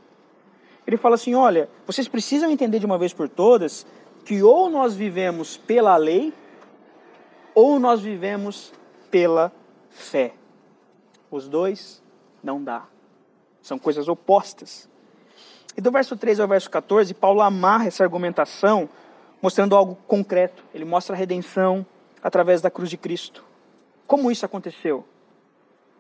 Ele 0.88 0.98
fala 0.98 1.14
assim: 1.14 1.36
olha, 1.36 1.70
vocês 1.86 2.08
precisam 2.08 2.50
entender 2.50 2.80
de 2.80 2.86
uma 2.86 2.98
vez 2.98 3.14
por 3.14 3.30
todas 3.30 3.86
que 4.26 4.42
ou 4.42 4.72
nós 4.72 4.96
vivemos 4.96 5.58
pela 5.58 5.96
lei, 5.96 6.34
ou 7.54 7.80
nós 7.80 8.02
vivemos 8.02 8.74
pela 9.12 9.52
fé. 9.92 10.34
Os 11.30 11.48
dois 11.48 12.02
não 12.44 12.64
dá. 12.64 12.86
São 13.62 13.78
coisas 13.78 14.08
opostas. 14.08 14.90
E 15.78 15.82
do 15.82 15.92
verso 15.92 16.18
13 16.18 16.42
ao 16.42 16.48
verso 16.48 16.70
14, 16.72 17.14
Paulo 17.14 17.42
amarra 17.42 17.86
essa 17.86 18.04
argumentação 18.04 18.90
mostrando 19.40 19.76
algo 19.76 19.98
concreto. 20.08 20.64
Ele 20.74 20.86
mostra 20.86 21.16
a 21.16 21.20
redenção 21.20 21.86
através 22.24 22.60
da 22.60 22.72
cruz 22.72 22.90
de 22.90 22.98
Cristo. 22.98 23.53
Como 24.14 24.30
isso 24.30 24.46
aconteceu? 24.46 25.04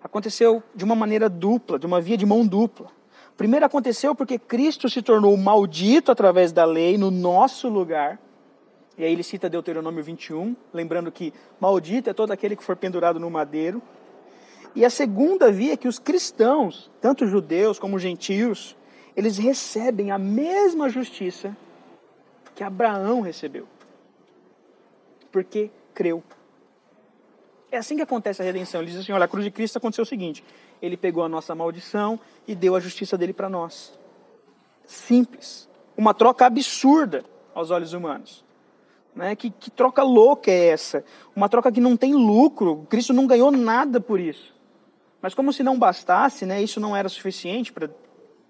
Aconteceu 0.03 0.61
de 0.75 0.83
uma 0.83 0.93
maneira 0.93 1.27
dupla, 1.27 1.79
de 1.79 1.87
uma 1.87 1.99
via 1.99 2.15
de 2.15 2.27
mão 2.27 2.45
dupla. 2.45 2.91
Primeiro 3.35 3.65
aconteceu 3.65 4.13
porque 4.13 4.37
Cristo 4.37 4.87
se 4.87 5.01
tornou 5.01 5.35
maldito 5.35 6.11
através 6.11 6.51
da 6.51 6.63
lei 6.63 6.95
no 6.95 7.09
nosso 7.09 7.67
lugar. 7.67 8.21
E 8.99 9.03
aí 9.03 9.11
ele 9.11 9.23
cita 9.23 9.49
Deuteronômio 9.49 10.03
21, 10.03 10.55
lembrando 10.71 11.11
que 11.11 11.33
maldito 11.59 12.07
é 12.07 12.13
todo 12.13 12.29
aquele 12.29 12.55
que 12.55 12.63
for 12.63 12.75
pendurado 12.75 13.19
no 13.19 13.31
madeiro. 13.31 13.81
E 14.75 14.85
a 14.85 14.91
segunda 14.91 15.51
via 15.51 15.73
é 15.73 15.77
que 15.77 15.87
os 15.87 15.97
cristãos, 15.97 16.91
tanto 17.01 17.25
judeus 17.25 17.79
como 17.79 17.97
gentios, 17.97 18.77
eles 19.17 19.39
recebem 19.39 20.11
a 20.11 20.19
mesma 20.19 20.87
justiça 20.87 21.57
que 22.53 22.63
Abraão 22.63 23.21
recebeu. 23.21 23.67
Porque 25.31 25.71
creu. 25.95 26.21
É 27.73 27.77
assim 27.77 27.95
que 27.95 28.03
acontece 28.03 28.39
a 28.39 28.45
redenção. 28.45 28.81
Ele 28.81 28.91
diz 28.91 28.99
assim: 28.99 29.11
olha, 29.13 29.25
a 29.25 29.27
cruz 29.27 29.43
de 29.43 29.49
Cristo 29.49 29.79
aconteceu 29.79 30.03
o 30.03 30.05
seguinte: 30.05 30.43
ele 30.79 30.95
pegou 30.95 31.23
a 31.23 31.27
nossa 31.27 31.55
maldição 31.55 32.19
e 32.47 32.53
deu 32.53 32.75
a 32.75 32.79
justiça 32.79 33.17
dele 33.17 33.33
para 33.33 33.49
nós. 33.49 33.97
Simples. 34.85 35.67
Uma 35.97 36.13
troca 36.13 36.45
absurda 36.45 37.25
aos 37.51 37.71
olhos 37.71 37.93
humanos. 37.93 38.45
Né? 39.15 39.35
Que, 39.35 39.49
que 39.49 39.71
troca 39.71 40.03
louca 40.03 40.51
é 40.51 40.67
essa? 40.67 41.03
Uma 41.35 41.49
troca 41.49 41.71
que 41.71 41.81
não 41.81 41.97
tem 41.97 42.13
lucro. 42.13 42.85
Cristo 42.91 43.11
não 43.11 43.25
ganhou 43.25 43.49
nada 43.49 43.99
por 43.99 44.19
isso. 44.19 44.53
Mas 45.19 45.33
como 45.33 45.51
se 45.51 45.63
não 45.63 45.79
bastasse, 45.79 46.45
né, 46.45 46.61
isso 46.61 46.79
não 46.79 46.95
era 46.95 47.09
suficiente 47.09 47.73
para 47.73 47.89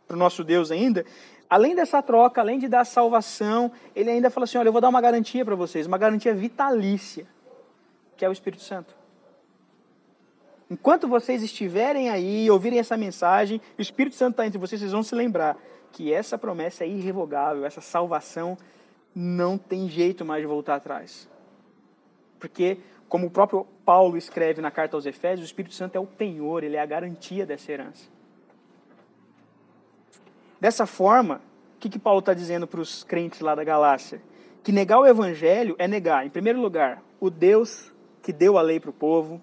o 0.09 0.17
nosso 0.17 0.43
Deus 0.43 0.69
ainda, 0.69 1.05
além 1.49 1.73
dessa 1.73 2.01
troca, 2.01 2.41
além 2.41 2.59
de 2.59 2.67
dar 2.67 2.83
salvação, 2.83 3.71
ele 3.95 4.09
ainda 4.11 4.29
fala 4.29 4.43
assim: 4.43 4.57
olha, 4.57 4.67
eu 4.67 4.73
vou 4.73 4.81
dar 4.81 4.89
uma 4.89 4.99
garantia 4.99 5.45
para 5.45 5.55
vocês, 5.55 5.87
uma 5.87 5.97
garantia 5.97 6.33
vitalícia, 6.33 7.25
que 8.17 8.25
é 8.25 8.27
o 8.27 8.33
Espírito 8.33 8.63
Santo. 8.63 9.02
Enquanto 10.70 11.08
vocês 11.08 11.43
estiverem 11.43 12.10
aí, 12.10 12.50
ouvirem 12.50 12.79
essa 12.79 12.98
mensagem, 12.98 13.62
o 13.77 13.82
Espírito 13.82 14.15
Santo 14.15 14.32
está 14.32 14.48
entre 14.48 14.58
vocês, 14.58 14.79
vocês 14.79 14.91
vão 14.91 15.03
se 15.03 15.13
lembrar 15.13 15.58
que 15.91 16.12
essa 16.12 16.38
promessa 16.38 16.84
é 16.84 16.88
irrevogável, 16.88 17.65
essa 17.65 17.82
salvação 17.82 18.58
não 19.15 19.58
tem 19.58 19.88
jeito 19.88 20.25
mais 20.25 20.41
de 20.41 20.48
voltar 20.48 20.75
atrás. 20.75 21.29
Porque, 22.39 22.77
como 23.08 23.27
o 23.27 23.32
próprio 23.32 23.67
Paulo 23.86 24.17
escreve 24.17 24.62
na 24.62 24.72
carta 24.72 24.98
aos 24.98 25.05
Efésios, 25.05 25.41
o 25.41 25.50
Espírito 25.50 25.75
Santo 25.75 25.96
é 25.96 26.00
o 26.00 26.08
penhor, 26.08 26.63
ele 26.63 26.75
é 26.75 26.82
a 26.82 26.86
garantia 26.86 27.46
dessa 27.46 27.72
herança. 27.72 28.10
Dessa 30.60 30.86
forma, 30.86 31.41
o 31.75 31.79
que, 31.79 31.89
que 31.89 32.00
Paulo 32.00 32.20
está 32.20 32.34
dizendo 32.34 32.65
para 32.65 32.82
os 32.82 33.03
crentes 33.03 33.41
lá 33.41 33.53
da 33.53 33.63
Galácia? 33.63 34.22
Que 34.63 34.72
negar 34.72 35.00
o 35.00 35.05
Evangelho 35.05 35.75
é 35.77 35.88
negar, 35.88 36.25
em 36.25 36.29
primeiro 36.29 36.60
lugar, 36.60 37.03
o 37.20 37.29
Deus 37.29 37.93
que 38.22 38.32
deu 38.32 38.58
a 38.58 38.62
lei 38.62 38.79
para 38.79 38.89
o 38.89 38.93
povo, 38.93 39.41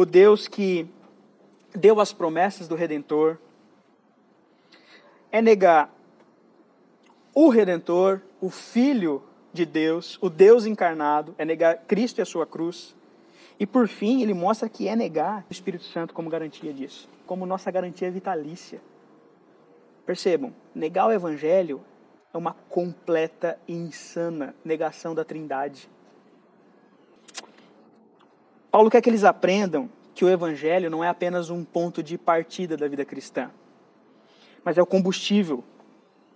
o 0.00 0.06
Deus 0.06 0.48
que 0.48 0.88
deu 1.74 2.00
as 2.00 2.10
promessas 2.10 2.66
do 2.66 2.74
Redentor, 2.74 3.36
é 5.30 5.42
negar 5.42 5.94
o 7.34 7.50
Redentor, 7.50 8.22
o 8.40 8.48
Filho 8.48 9.22
de 9.52 9.66
Deus, 9.66 10.18
o 10.22 10.30
Deus 10.30 10.64
encarnado, 10.64 11.34
é 11.36 11.44
negar 11.44 11.76
Cristo 11.86 12.18
e 12.18 12.22
a 12.22 12.24
sua 12.24 12.46
cruz. 12.46 12.96
E 13.58 13.66
por 13.66 13.86
fim, 13.88 14.22
ele 14.22 14.32
mostra 14.32 14.70
que 14.70 14.88
é 14.88 14.96
negar 14.96 15.44
o 15.50 15.52
Espírito 15.52 15.84
Santo 15.84 16.14
como 16.14 16.30
garantia 16.30 16.72
disso, 16.72 17.06
como 17.26 17.44
nossa 17.44 17.70
garantia 17.70 18.10
vitalícia. 18.10 18.80
Percebam, 20.06 20.50
negar 20.74 21.08
o 21.08 21.12
Evangelho 21.12 21.84
é 22.32 22.38
uma 22.38 22.54
completa 22.70 23.58
e 23.68 23.74
insana 23.74 24.54
negação 24.64 25.14
da 25.14 25.26
Trindade. 25.26 25.90
Paulo 28.70 28.90
quer 28.90 29.00
que 29.00 29.10
eles 29.10 29.24
aprendam 29.24 29.90
que 30.14 30.24
o 30.24 30.28
Evangelho 30.28 30.90
não 30.90 31.02
é 31.02 31.08
apenas 31.08 31.50
um 31.50 31.64
ponto 31.64 32.02
de 32.02 32.16
partida 32.16 32.76
da 32.76 32.86
vida 32.86 33.04
cristã, 33.04 33.50
mas 34.64 34.78
é 34.78 34.82
o 34.82 34.86
combustível 34.86 35.64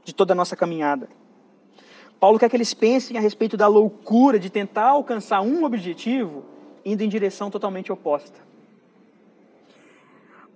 de 0.04 0.14
toda 0.14 0.32
a 0.32 0.36
nossa 0.36 0.56
caminhada. 0.56 1.08
Paulo 2.18 2.38
quer 2.38 2.48
que 2.48 2.56
eles 2.56 2.72
pensem 2.72 3.16
a 3.16 3.20
respeito 3.20 3.56
da 3.56 3.66
loucura 3.66 4.38
de 4.38 4.50
tentar 4.50 4.86
alcançar 4.86 5.42
um 5.42 5.64
objetivo 5.64 6.44
indo 6.84 7.02
em 7.02 7.08
direção 7.08 7.50
totalmente 7.50 7.92
oposta. 7.92 8.40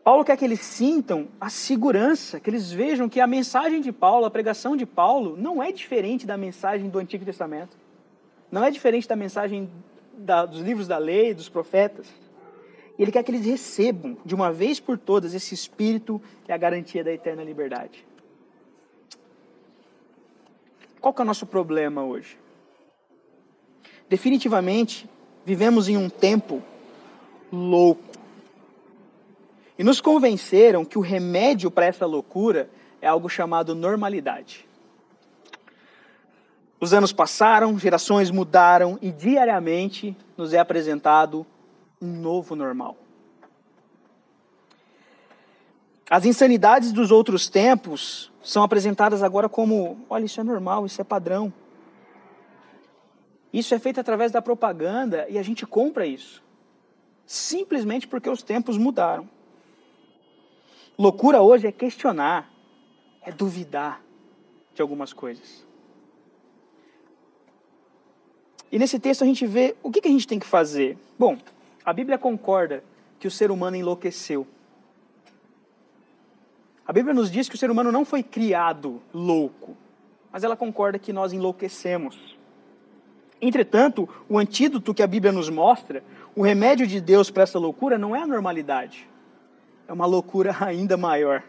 Paulo 0.02 0.24
quer 0.24 0.38
que 0.38 0.44
eles 0.44 0.60
sintam 0.60 1.28
a 1.38 1.50
segurança, 1.50 2.40
que 2.40 2.48
eles 2.48 2.72
vejam 2.72 3.10
que 3.10 3.20
a 3.20 3.26
mensagem 3.26 3.82
de 3.82 3.92
Paulo, 3.92 4.24
a 4.24 4.30
pregação 4.30 4.74
de 4.74 4.86
Paulo, 4.86 5.36
não 5.36 5.62
é 5.62 5.70
diferente 5.70 6.26
da 6.26 6.36
mensagem 6.36 6.88
do 6.88 6.98
Antigo 6.98 7.26
Testamento. 7.26 7.76
Não 8.50 8.64
é 8.64 8.70
diferente 8.70 9.06
da 9.06 9.14
mensagem 9.14 9.68
da, 10.18 10.44
dos 10.44 10.60
livros 10.60 10.86
da 10.86 10.98
lei, 10.98 11.32
dos 11.32 11.48
profetas. 11.48 12.06
E 12.98 13.02
ele 13.02 13.12
quer 13.12 13.22
que 13.22 13.30
eles 13.30 13.46
recebam, 13.46 14.16
de 14.24 14.34
uma 14.34 14.52
vez 14.52 14.80
por 14.80 14.98
todas, 14.98 15.32
esse 15.32 15.54
espírito 15.54 16.20
e 16.48 16.52
a 16.52 16.56
garantia 16.56 17.04
da 17.04 17.12
eterna 17.12 17.44
liberdade. 17.44 18.04
Qual 21.00 21.14
que 21.14 21.22
é 21.22 21.24
o 21.24 21.26
nosso 21.26 21.46
problema 21.46 22.04
hoje? 22.04 22.36
Definitivamente, 24.08 25.08
vivemos 25.46 25.88
em 25.88 25.96
um 25.96 26.10
tempo 26.10 26.62
louco. 27.52 28.02
E 29.78 29.84
nos 29.84 30.00
convenceram 30.00 30.84
que 30.84 30.98
o 30.98 31.00
remédio 31.00 31.70
para 31.70 31.86
essa 31.86 32.04
loucura 32.04 32.68
é 33.00 33.06
algo 33.06 33.28
chamado 33.28 33.76
normalidade. 33.76 34.67
Os 36.80 36.94
anos 36.94 37.12
passaram, 37.12 37.78
gerações 37.78 38.30
mudaram 38.30 38.98
e 39.02 39.10
diariamente 39.10 40.16
nos 40.36 40.52
é 40.52 40.58
apresentado 40.58 41.44
um 42.00 42.06
novo 42.06 42.54
normal. 42.54 42.96
As 46.08 46.24
insanidades 46.24 46.92
dos 46.92 47.10
outros 47.10 47.48
tempos 47.48 48.32
são 48.42 48.62
apresentadas 48.62 49.22
agora 49.22 49.48
como: 49.48 50.06
olha, 50.08 50.24
isso 50.24 50.40
é 50.40 50.44
normal, 50.44 50.86
isso 50.86 51.00
é 51.00 51.04
padrão. 51.04 51.52
Isso 53.52 53.74
é 53.74 53.78
feito 53.78 53.98
através 53.98 54.30
da 54.30 54.40
propaganda 54.40 55.26
e 55.28 55.38
a 55.38 55.42
gente 55.42 55.66
compra 55.66 56.06
isso. 56.06 56.42
Simplesmente 57.26 58.06
porque 58.06 58.28
os 58.28 58.42
tempos 58.42 58.78
mudaram. 58.78 59.28
Loucura 60.98 61.42
hoje 61.42 61.66
é 61.66 61.72
questionar, 61.72 62.50
é 63.22 63.32
duvidar 63.32 64.02
de 64.74 64.82
algumas 64.82 65.12
coisas. 65.12 65.67
E 68.70 68.78
nesse 68.78 68.98
texto 68.98 69.22
a 69.22 69.26
gente 69.26 69.46
vê 69.46 69.74
o 69.82 69.90
que, 69.90 70.00
que 70.00 70.08
a 70.08 70.10
gente 70.10 70.26
tem 70.26 70.38
que 70.38 70.46
fazer. 70.46 70.98
Bom, 71.18 71.38
a 71.84 71.92
Bíblia 71.92 72.18
concorda 72.18 72.84
que 73.18 73.26
o 73.26 73.30
ser 73.30 73.50
humano 73.50 73.76
enlouqueceu. 73.76 74.46
A 76.86 76.92
Bíblia 76.92 77.14
nos 77.14 77.30
diz 77.30 77.48
que 77.48 77.54
o 77.54 77.58
ser 77.58 77.70
humano 77.70 77.92
não 77.92 78.04
foi 78.04 78.22
criado 78.22 79.02
louco, 79.12 79.76
mas 80.32 80.44
ela 80.44 80.56
concorda 80.56 80.98
que 80.98 81.12
nós 81.12 81.32
enlouquecemos. 81.32 82.36
Entretanto, 83.40 84.08
o 84.28 84.38
antídoto 84.38 84.94
que 84.94 85.02
a 85.02 85.06
Bíblia 85.06 85.32
nos 85.32 85.48
mostra, 85.48 86.02
o 86.34 86.42
remédio 86.42 86.86
de 86.86 87.00
Deus 87.00 87.30
para 87.30 87.42
essa 87.44 87.58
loucura 87.58 87.98
não 87.98 88.14
é 88.14 88.22
a 88.22 88.26
normalidade, 88.26 89.08
é 89.86 89.92
uma 89.92 90.06
loucura 90.06 90.56
ainda 90.60 90.96
maior. 90.96 91.42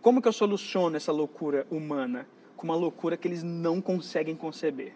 Como 0.00 0.20
que 0.20 0.28
eu 0.28 0.32
soluciono 0.32 0.96
essa 0.96 1.12
loucura 1.12 1.66
humana? 1.70 2.26
Com 2.56 2.66
uma 2.66 2.76
loucura 2.76 3.16
que 3.16 3.26
eles 3.26 3.42
não 3.42 3.80
conseguem 3.80 4.36
conceber. 4.36 4.92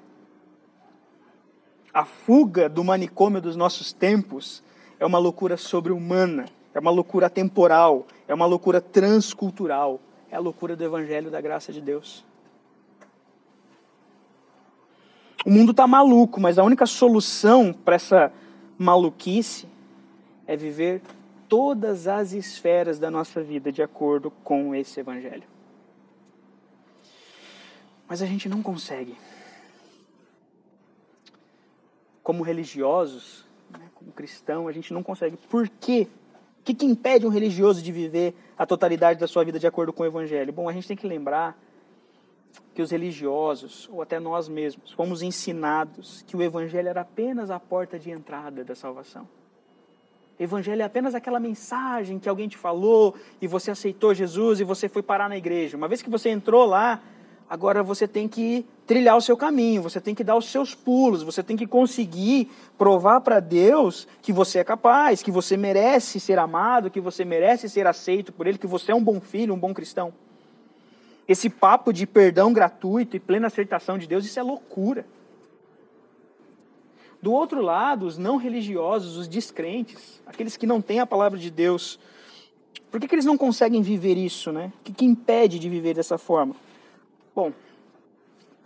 A 1.98 2.04
fuga 2.04 2.68
do 2.68 2.84
manicômio 2.84 3.42
dos 3.42 3.56
nossos 3.56 3.92
tempos 3.92 4.62
é 5.00 5.04
uma 5.04 5.18
loucura 5.18 5.56
sobre-humana, 5.56 6.44
é 6.72 6.78
uma 6.78 6.92
loucura 6.92 7.28
temporal, 7.28 8.06
é 8.28 8.32
uma 8.32 8.46
loucura 8.46 8.80
transcultural, 8.80 9.98
é 10.30 10.36
a 10.36 10.38
loucura 10.38 10.76
do 10.76 10.84
Evangelho 10.84 11.28
da 11.28 11.40
graça 11.40 11.72
de 11.72 11.80
Deus. 11.80 12.24
O 15.44 15.50
mundo 15.50 15.72
está 15.72 15.88
maluco, 15.88 16.40
mas 16.40 16.56
a 16.56 16.62
única 16.62 16.86
solução 16.86 17.72
para 17.72 17.96
essa 17.96 18.32
maluquice 18.78 19.66
é 20.46 20.56
viver 20.56 21.02
todas 21.48 22.06
as 22.06 22.32
esferas 22.32 23.00
da 23.00 23.10
nossa 23.10 23.42
vida 23.42 23.72
de 23.72 23.82
acordo 23.82 24.30
com 24.44 24.72
esse 24.72 25.00
Evangelho. 25.00 25.48
Mas 28.08 28.22
a 28.22 28.26
gente 28.26 28.48
não 28.48 28.62
consegue. 28.62 29.16
Como 32.28 32.42
religiosos, 32.42 33.47
né, 33.70 33.88
como 33.94 34.12
cristão, 34.12 34.68
a 34.68 34.73
gente 34.73 34.92
não 34.92 35.02
consegue. 35.02 35.38
Por 35.49 35.66
quê? 35.66 36.06
O 36.61 36.62
que, 36.62 36.75
que 36.75 36.85
impede 36.85 37.26
um 37.26 37.30
religioso 37.30 37.80
de 37.80 37.90
viver 37.90 38.35
a 38.58 38.66
totalidade 38.66 39.18
da 39.18 39.26
sua 39.26 39.42
vida 39.47 39.58
de 39.58 39.66
acordo 39.66 39.94
com 39.94 40.02
o 40.02 40.06
Evangelho? 40.06 40.52
Bom, 40.52 40.68
a 40.68 40.73
gente 40.75 40.87
tem 40.87 40.94
que 40.94 41.06
lembrar 41.06 41.58
que 42.75 42.82
os 42.82 42.90
religiosos, 42.90 43.88
ou 43.90 44.02
até 44.02 44.20
nós 44.20 44.47
mesmos, 44.47 44.92
fomos 44.92 45.23
ensinados 45.23 46.23
que 46.26 46.37
o 46.37 46.42
Evangelho 46.42 46.88
era 46.88 47.00
apenas 47.00 47.50
a 47.50 47.58
porta 47.58 47.99
de 47.99 48.11
entrada 48.11 48.62
da 48.62 48.75
salvação. 48.75 49.26
Evangelho 50.38 50.82
é 50.82 50.85
apenas 50.85 51.14
aquela 51.14 51.40
mensagem 51.40 52.18
que 52.18 52.28
alguém 52.28 52.47
te 52.47 52.58
falou 52.58 53.14
e 53.40 53.47
você 53.47 53.70
aceitou 53.70 54.12
Jesus 54.12 54.61
e 54.61 54.64
você 54.64 54.87
foi 54.87 55.02
parar 55.02 55.30
na 55.30 55.38
igreja. 55.38 55.78
Uma 55.78 55.88
vez 55.88 56.02
que 56.02 56.11
você 56.11 56.28
entrou 56.28 56.66
lá, 56.66 57.02
agora 57.49 57.82
você 57.82 58.06
tem 58.06 58.28
que 58.28 58.66
trilhar 58.88 59.18
o 59.18 59.21
seu 59.21 59.37
caminho, 59.37 59.83
você 59.83 60.00
tem 60.00 60.14
que 60.14 60.25
dar 60.25 60.35
os 60.35 60.47
seus 60.47 60.75
pulos, 60.75 61.23
você 61.23 61.42
tem 61.42 61.59
que 61.59 61.66
conseguir 61.66 62.50
provar 62.78 63.21
para 63.21 63.38
Deus 63.38 64.09
que 64.23 64.33
você 64.33 64.61
é 64.61 64.64
capaz, 64.64 65.23
que 65.23 65.30
você 65.30 65.59
merece 65.59 66.18
ser 66.18 66.38
amado, 66.38 66.90
que 66.90 66.99
você 66.99 67.23
merece 67.23 67.68
ser 67.68 67.87
aceito 67.87 68.33
por 68.33 68.47
Ele, 68.47 68.57
que 68.57 68.66
você 68.66 68.90
é 68.90 68.95
um 68.95 69.04
bom 69.04 69.21
filho, 69.21 69.52
um 69.52 69.59
bom 69.59 69.75
cristão. 69.75 70.11
Esse 71.28 71.50
papo 71.50 71.92
de 71.92 72.07
perdão 72.07 72.50
gratuito 72.50 73.14
e 73.14 73.21
plena 73.21 73.49
aceitação 73.49 73.99
de 73.99 74.07
Deus, 74.07 74.25
isso 74.25 74.40
é 74.40 74.42
loucura. 74.42 75.04
Do 77.21 77.30
outro 77.30 77.61
lado, 77.61 78.07
os 78.07 78.16
não 78.16 78.38
religiosos, 78.38 79.18
os 79.18 79.28
descrentes, 79.28 80.22
aqueles 80.24 80.57
que 80.57 80.66
não 80.66 80.81
têm 80.81 81.01
a 81.01 81.07
palavra 81.07 81.38
de 81.38 81.51
Deus, 81.51 82.01
por 82.90 82.98
que, 82.98 83.07
que 83.07 83.14
eles 83.14 83.27
não 83.27 83.37
conseguem 83.37 83.83
viver 83.83 84.16
isso, 84.16 84.51
né? 84.51 84.72
O 84.81 84.85
que, 84.85 84.94
que 84.94 85.05
impede 85.05 85.59
de 85.59 85.68
viver 85.68 85.92
dessa 85.92 86.16
forma? 86.16 86.57
Bom, 87.37 87.53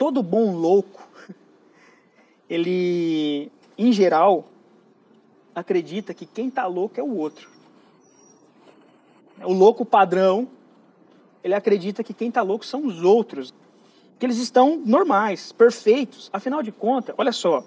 todo 0.03 0.21
bom 0.21 0.53
louco, 0.53 1.09
ele, 2.51 3.53
em 3.79 3.93
geral, 3.93 4.49
acredita 5.55 6.13
que 6.13 6.27
quem 6.27 6.49
está 6.49 6.67
louco 6.67 6.99
é 6.99 7.03
o 7.05 7.17
outro. 7.17 7.49
O 9.45 9.53
louco 9.53 9.85
padrão, 9.85 10.49
ele 11.45 11.55
acredita 11.55 12.03
que 12.03 12.13
quem 12.13 12.31
está 12.31 12.43
louco 12.43 12.67
são 12.67 12.85
os 12.85 13.05
outros, 13.05 13.55
que 14.19 14.27
eles 14.27 14.39
estão 14.39 14.77
normais, 14.85 15.53
perfeitos. 15.53 16.29
Afinal 16.33 16.65
de 16.65 16.73
contas, 16.73 17.15
olha 17.17 17.31
só, 17.31 17.65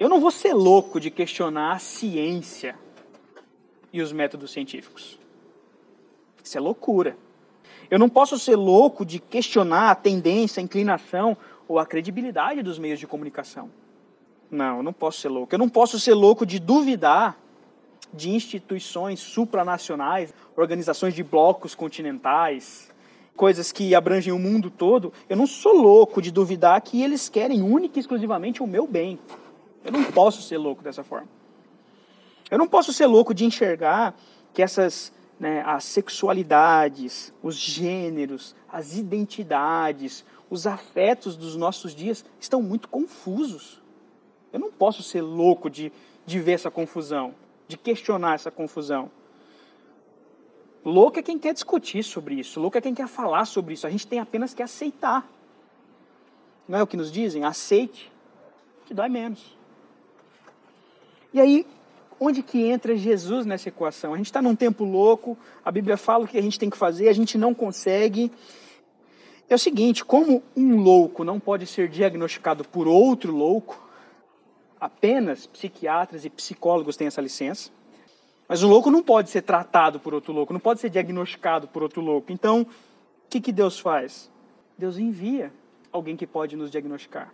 eu 0.00 0.08
não 0.08 0.18
vou 0.18 0.30
ser 0.30 0.54
louco 0.54 0.98
de 0.98 1.10
questionar 1.10 1.72
a 1.72 1.78
ciência 1.78 2.78
e 3.92 4.00
os 4.00 4.10
métodos 4.10 4.52
científicos. 4.52 5.18
Isso 6.42 6.56
é 6.56 6.60
loucura. 6.62 7.14
Eu 7.90 7.98
não 7.98 8.08
posso 8.08 8.38
ser 8.38 8.56
louco 8.56 9.04
de 9.04 9.18
questionar 9.18 9.90
a 9.90 9.94
tendência, 9.94 10.60
a 10.60 10.64
inclinação 10.64 11.36
ou 11.68 11.78
a 11.78 11.86
credibilidade 11.86 12.62
dos 12.62 12.78
meios 12.78 12.98
de 12.98 13.06
comunicação. 13.06 13.70
Não, 14.50 14.78
eu 14.78 14.82
não 14.82 14.92
posso 14.92 15.20
ser 15.20 15.28
louco. 15.28 15.54
Eu 15.54 15.58
não 15.58 15.68
posso 15.68 15.98
ser 15.98 16.14
louco 16.14 16.46
de 16.46 16.58
duvidar 16.58 17.36
de 18.12 18.30
instituições 18.30 19.20
supranacionais, 19.20 20.32
organizações 20.56 21.14
de 21.14 21.22
blocos 21.22 21.74
continentais, 21.74 22.88
coisas 23.36 23.70
que 23.70 23.94
abrangem 23.94 24.32
o 24.32 24.38
mundo 24.38 24.70
todo. 24.70 25.12
Eu 25.28 25.36
não 25.36 25.46
sou 25.46 25.74
louco 25.74 26.22
de 26.22 26.30
duvidar 26.30 26.80
que 26.80 27.02
eles 27.02 27.28
querem 27.28 27.62
única 27.62 27.98
e 27.98 28.00
exclusivamente 28.00 28.62
o 28.62 28.66
meu 28.66 28.86
bem. 28.86 29.18
Eu 29.84 29.92
não 29.92 30.04
posso 30.04 30.42
ser 30.42 30.58
louco 30.58 30.82
dessa 30.82 31.04
forma. 31.04 31.28
Eu 32.50 32.58
não 32.58 32.66
posso 32.66 32.92
ser 32.92 33.06
louco 33.06 33.34
de 33.34 33.44
enxergar 33.44 34.14
que 34.54 34.62
essas 34.62 35.12
né, 35.38 35.62
as 35.66 35.84
sexualidades, 35.84 37.32
os 37.42 37.56
gêneros, 37.56 38.54
as 38.68 38.96
identidades, 38.96 40.24
os 40.48 40.66
afetos 40.66 41.36
dos 41.36 41.56
nossos 41.56 41.94
dias 41.94 42.24
estão 42.40 42.62
muito 42.62 42.88
confusos. 42.88 43.82
Eu 44.52 44.60
não 44.60 44.70
posso 44.70 45.02
ser 45.02 45.20
louco 45.20 45.68
de, 45.68 45.92
de 46.24 46.38
ver 46.40 46.52
essa 46.52 46.70
confusão, 46.70 47.34
de 47.68 47.76
questionar 47.76 48.34
essa 48.34 48.50
confusão. 48.50 49.10
Louco 50.84 51.18
é 51.18 51.22
quem 51.22 51.38
quer 51.38 51.52
discutir 51.52 52.02
sobre 52.02 52.36
isso, 52.36 52.60
louco 52.60 52.78
é 52.78 52.80
quem 52.80 52.94
quer 52.94 53.08
falar 53.08 53.44
sobre 53.44 53.74
isso. 53.74 53.86
A 53.86 53.90
gente 53.90 54.06
tem 54.06 54.20
apenas 54.20 54.54
que 54.54 54.62
aceitar. 54.62 55.28
Não 56.68 56.78
é 56.78 56.82
o 56.82 56.86
que 56.86 56.96
nos 56.96 57.10
dizem? 57.10 57.44
Aceite, 57.44 58.10
que 58.86 58.94
dói 58.94 59.08
menos. 59.08 59.56
E 61.32 61.40
aí, 61.40 61.66
onde 62.20 62.42
que 62.42 62.62
entra 62.62 62.96
Jesus 62.96 63.46
nessa 63.46 63.68
equação? 63.68 64.14
A 64.14 64.16
gente 64.16 64.26
está 64.26 64.40
num 64.40 64.56
tempo 64.56 64.84
louco, 64.84 65.36
a 65.64 65.70
Bíblia 65.70 65.96
fala 65.96 66.24
o 66.24 66.28
que 66.28 66.38
a 66.38 66.42
gente 66.42 66.58
tem 66.58 66.70
que 66.70 66.76
fazer, 66.76 67.08
a 67.08 67.12
gente 67.12 67.36
não 67.36 67.54
consegue. 67.54 68.30
É 69.48 69.54
o 69.54 69.58
seguinte, 69.58 70.04
como 70.04 70.42
um 70.56 70.76
louco 70.76 71.24
não 71.24 71.38
pode 71.38 71.66
ser 71.66 71.88
diagnosticado 71.88 72.64
por 72.64 72.88
outro 72.88 73.32
louco, 73.32 73.86
apenas 74.80 75.46
psiquiatras 75.46 76.24
e 76.24 76.30
psicólogos 76.30 76.96
têm 76.96 77.06
essa 77.06 77.20
licença. 77.20 77.70
Mas 78.48 78.62
um 78.62 78.68
louco 78.68 78.90
não 78.90 79.02
pode 79.02 79.30
ser 79.30 79.42
tratado 79.42 79.98
por 79.98 80.14
outro 80.14 80.32
louco, 80.32 80.52
não 80.52 80.60
pode 80.60 80.80
ser 80.80 80.90
diagnosticado 80.90 81.66
por 81.68 81.82
outro 81.82 82.00
louco. 82.00 82.32
Então, 82.32 82.62
o 82.62 82.66
que, 83.28 83.40
que 83.40 83.52
Deus 83.52 83.78
faz? 83.78 84.30
Deus 84.78 84.98
envia 84.98 85.52
alguém 85.92 86.16
que 86.16 86.26
pode 86.26 86.56
nos 86.56 86.70
diagnosticar. 86.70 87.32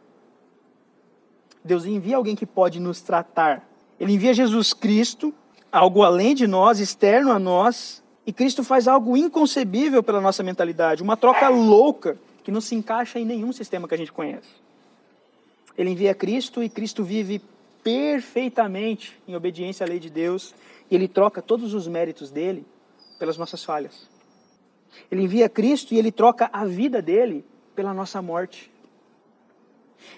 Deus 1.64 1.84
envia 1.84 2.16
alguém 2.16 2.34
que 2.34 2.46
pode 2.46 2.80
nos 2.80 3.00
tratar. 3.00 3.68
Ele 4.02 4.14
envia 4.14 4.34
Jesus 4.34 4.72
Cristo, 4.72 5.32
algo 5.70 6.02
além 6.02 6.34
de 6.34 6.44
nós, 6.48 6.80
externo 6.80 7.30
a 7.30 7.38
nós, 7.38 8.02
e 8.26 8.32
Cristo 8.32 8.64
faz 8.64 8.88
algo 8.88 9.16
inconcebível 9.16 10.02
pela 10.02 10.20
nossa 10.20 10.42
mentalidade, 10.42 11.04
uma 11.04 11.16
troca 11.16 11.48
louca 11.48 12.18
que 12.42 12.50
não 12.50 12.60
se 12.60 12.74
encaixa 12.74 13.20
em 13.20 13.24
nenhum 13.24 13.52
sistema 13.52 13.86
que 13.86 13.94
a 13.94 13.96
gente 13.96 14.10
conhece. 14.10 14.48
Ele 15.78 15.90
envia 15.90 16.16
Cristo 16.16 16.64
e 16.64 16.68
Cristo 16.68 17.04
vive 17.04 17.40
perfeitamente 17.84 19.16
em 19.28 19.36
obediência 19.36 19.86
à 19.86 19.88
lei 19.88 20.00
de 20.00 20.10
Deus, 20.10 20.52
e 20.90 20.96
ele 20.96 21.06
troca 21.06 21.40
todos 21.40 21.72
os 21.72 21.86
méritos 21.86 22.28
dele 22.28 22.66
pelas 23.20 23.38
nossas 23.38 23.62
falhas. 23.62 24.08
Ele 25.12 25.22
envia 25.22 25.48
Cristo 25.48 25.94
e 25.94 25.98
ele 26.00 26.10
troca 26.10 26.50
a 26.52 26.64
vida 26.64 27.00
dele 27.00 27.44
pela 27.72 27.94
nossa 27.94 28.20
morte. 28.20 28.68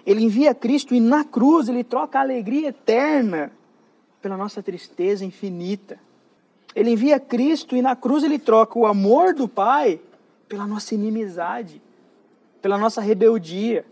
Ele 0.06 0.24
envia 0.24 0.54
Cristo 0.54 0.94
e 0.94 1.00
na 1.00 1.22
cruz 1.22 1.68
ele 1.68 1.84
troca 1.84 2.18
a 2.18 2.22
alegria 2.22 2.68
eterna 2.68 3.52
pela 4.24 4.38
nossa 4.38 4.62
tristeza 4.62 5.22
infinita. 5.22 5.98
Ele 6.74 6.88
envia 6.88 7.20
Cristo 7.20 7.76
e 7.76 7.82
na 7.82 7.94
cruz 7.94 8.24
ele 8.24 8.38
troca 8.38 8.78
o 8.78 8.86
amor 8.86 9.34
do 9.34 9.46
Pai 9.46 10.00
pela 10.48 10.66
nossa 10.66 10.94
inimizade, 10.94 11.82
pela 12.62 12.78
nossa 12.78 13.02
rebeldia. 13.02 13.84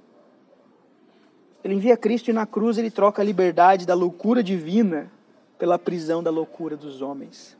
Ele 1.62 1.74
envia 1.74 1.98
Cristo 1.98 2.30
e 2.30 2.32
na 2.32 2.46
cruz 2.46 2.78
ele 2.78 2.90
troca 2.90 3.20
a 3.20 3.24
liberdade 3.24 3.84
da 3.84 3.92
loucura 3.92 4.42
divina 4.42 5.12
pela 5.58 5.78
prisão 5.78 6.22
da 6.22 6.30
loucura 6.30 6.78
dos 6.78 7.02
homens. 7.02 7.54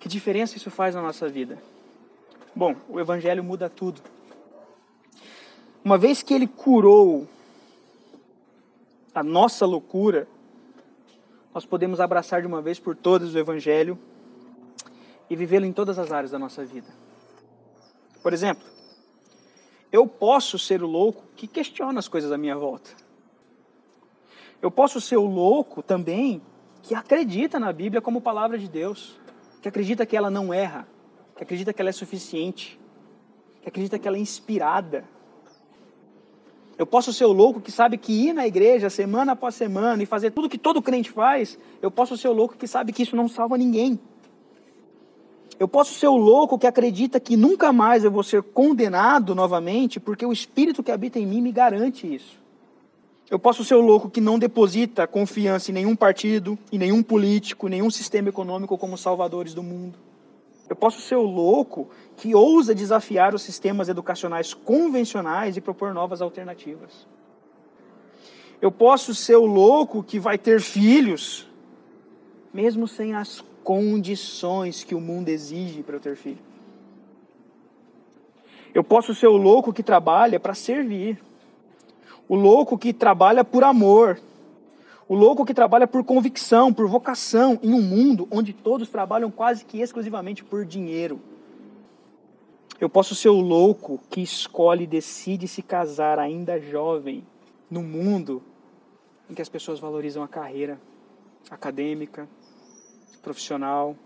Que 0.00 0.08
diferença 0.08 0.56
isso 0.56 0.70
faz 0.70 0.94
na 0.94 1.02
nossa 1.02 1.28
vida? 1.28 1.58
Bom, 2.54 2.74
o 2.88 2.98
Evangelho 2.98 3.44
muda 3.44 3.68
tudo. 3.68 4.00
Uma 5.84 5.98
vez 5.98 6.22
que 6.22 6.32
ele 6.32 6.46
curou 6.46 7.28
a 9.14 9.22
nossa 9.22 9.66
loucura, 9.66 10.26
nós 11.56 11.64
podemos 11.64 12.00
abraçar 12.00 12.42
de 12.42 12.46
uma 12.46 12.60
vez 12.60 12.78
por 12.78 12.94
todas 12.94 13.34
o 13.34 13.38
Evangelho 13.38 13.98
e 15.30 15.34
vivê-lo 15.34 15.64
em 15.64 15.72
todas 15.72 15.98
as 15.98 16.12
áreas 16.12 16.30
da 16.30 16.38
nossa 16.38 16.62
vida. 16.66 16.88
Por 18.22 18.34
exemplo, 18.34 18.62
eu 19.90 20.06
posso 20.06 20.58
ser 20.58 20.82
o 20.82 20.86
louco 20.86 21.24
que 21.34 21.46
questiona 21.46 21.98
as 21.98 22.08
coisas 22.08 22.30
à 22.30 22.36
minha 22.36 22.54
volta. 22.54 22.90
Eu 24.60 24.70
posso 24.70 25.00
ser 25.00 25.16
o 25.16 25.24
louco 25.24 25.82
também 25.82 26.42
que 26.82 26.94
acredita 26.94 27.58
na 27.58 27.72
Bíblia 27.72 28.02
como 28.02 28.20
palavra 28.20 28.58
de 28.58 28.68
Deus, 28.68 29.18
que 29.62 29.68
acredita 29.70 30.04
que 30.04 30.14
ela 30.14 30.28
não 30.28 30.52
erra, 30.52 30.86
que 31.34 31.42
acredita 31.42 31.72
que 31.72 31.80
ela 31.80 31.88
é 31.88 31.92
suficiente, 31.94 32.78
que 33.62 33.68
acredita 33.70 33.98
que 33.98 34.06
ela 34.06 34.18
é 34.18 34.20
inspirada. 34.20 35.08
Eu 36.78 36.86
posso 36.86 37.12
ser 37.12 37.24
o 37.24 37.32
louco 37.32 37.60
que 37.60 37.72
sabe 37.72 37.96
que 37.96 38.12
ir 38.12 38.32
na 38.34 38.46
igreja 38.46 38.90
semana 38.90 39.32
após 39.32 39.54
semana 39.54 40.02
e 40.02 40.06
fazer 40.06 40.30
tudo 40.30 40.48
que 40.48 40.58
todo 40.58 40.82
crente 40.82 41.10
faz, 41.10 41.58
eu 41.80 41.90
posso 41.90 42.16
ser 42.16 42.28
o 42.28 42.32
louco 42.32 42.56
que 42.56 42.66
sabe 42.66 42.92
que 42.92 43.02
isso 43.02 43.16
não 43.16 43.28
salva 43.28 43.56
ninguém. 43.56 43.98
Eu 45.58 45.66
posso 45.66 45.94
ser 45.94 46.06
o 46.06 46.16
louco 46.16 46.58
que 46.58 46.66
acredita 46.66 47.18
que 47.18 47.34
nunca 47.34 47.72
mais 47.72 48.04
eu 48.04 48.10
vou 48.10 48.22
ser 48.22 48.42
condenado 48.42 49.34
novamente, 49.34 49.98
porque 49.98 50.26
o 50.26 50.32
Espírito 50.32 50.82
que 50.82 50.92
habita 50.92 51.18
em 51.18 51.26
mim 51.26 51.40
me 51.40 51.50
garante 51.50 52.14
isso. 52.14 52.38
Eu 53.30 53.38
posso 53.38 53.64
ser 53.64 53.74
o 53.74 53.80
louco 53.80 54.10
que 54.10 54.20
não 54.20 54.38
deposita 54.38 55.06
confiança 55.06 55.70
em 55.70 55.74
nenhum 55.74 55.96
partido, 55.96 56.58
em 56.70 56.78
nenhum 56.78 57.02
político, 57.02 57.66
em 57.66 57.70
nenhum 57.70 57.90
sistema 57.90 58.28
econômico 58.28 58.76
como 58.76 58.98
salvadores 58.98 59.54
do 59.54 59.62
mundo. 59.62 60.05
Eu 60.76 60.78
posso 60.78 61.00
ser 61.00 61.16
o 61.16 61.22
louco 61.22 61.88
que 62.18 62.34
ousa 62.34 62.74
desafiar 62.74 63.34
os 63.34 63.40
sistemas 63.40 63.88
educacionais 63.88 64.52
convencionais 64.52 65.56
e 65.56 65.60
propor 65.62 65.94
novas 65.94 66.20
alternativas. 66.20 67.06
Eu 68.60 68.70
posso 68.70 69.14
ser 69.14 69.36
o 69.36 69.46
louco 69.46 70.02
que 70.02 70.20
vai 70.20 70.36
ter 70.36 70.60
filhos, 70.60 71.48
mesmo 72.52 72.86
sem 72.86 73.14
as 73.14 73.42
condições 73.64 74.84
que 74.84 74.94
o 74.94 75.00
mundo 75.00 75.30
exige 75.30 75.82
para 75.82 75.96
eu 75.96 76.00
ter 76.00 76.14
filho. 76.14 76.44
Eu 78.74 78.84
posso 78.84 79.14
ser 79.14 79.28
o 79.28 79.36
louco 79.38 79.72
que 79.72 79.82
trabalha 79.82 80.38
para 80.38 80.52
servir. 80.52 81.18
O 82.28 82.34
louco 82.34 82.76
que 82.76 82.92
trabalha 82.92 83.42
por 83.42 83.64
amor. 83.64 84.20
O 85.08 85.14
louco 85.14 85.44
que 85.44 85.54
trabalha 85.54 85.86
por 85.86 86.02
convicção, 86.02 86.72
por 86.72 86.88
vocação, 86.88 87.60
em 87.62 87.72
um 87.72 87.80
mundo 87.80 88.26
onde 88.28 88.52
todos 88.52 88.88
trabalham 88.88 89.30
quase 89.30 89.64
que 89.64 89.80
exclusivamente 89.80 90.42
por 90.42 90.64
dinheiro. 90.64 91.20
Eu 92.80 92.90
posso 92.90 93.14
ser 93.14 93.28
o 93.28 93.40
louco 93.40 94.00
que 94.10 94.20
escolhe 94.20 94.82
e 94.84 94.86
decide 94.86 95.46
se 95.46 95.62
casar 95.62 96.18
ainda 96.18 96.60
jovem, 96.60 97.24
no 97.70 97.82
mundo 97.82 98.42
em 99.30 99.34
que 99.34 99.40
as 99.40 99.48
pessoas 99.48 99.78
valorizam 99.78 100.22
a 100.22 100.28
carreira 100.28 100.78
acadêmica, 101.50 102.28
profissional. 103.22 103.96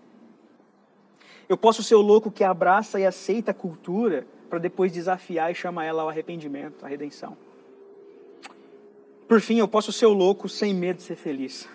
Eu 1.48 1.56
posso 1.56 1.82
ser 1.82 1.94
o 1.94 2.02
louco 2.02 2.30
que 2.30 2.44
abraça 2.44 3.00
e 3.00 3.06
aceita 3.06 3.52
a 3.52 3.54
cultura 3.54 4.26
para 4.50 4.58
depois 4.58 4.92
desafiar 4.92 5.50
e 5.50 5.54
chamar 5.54 5.86
ela 5.86 6.02
ao 6.02 6.08
arrependimento, 6.10 6.84
à 6.84 6.88
redenção. 6.88 7.36
Por 9.30 9.40
fim, 9.40 9.58
eu 9.60 9.68
posso 9.68 9.92
ser 9.92 10.06
o 10.06 10.12
louco 10.12 10.48
sem 10.48 10.74
medo 10.74 10.96
de 10.96 11.04
ser 11.04 11.14
feliz. 11.14 11.68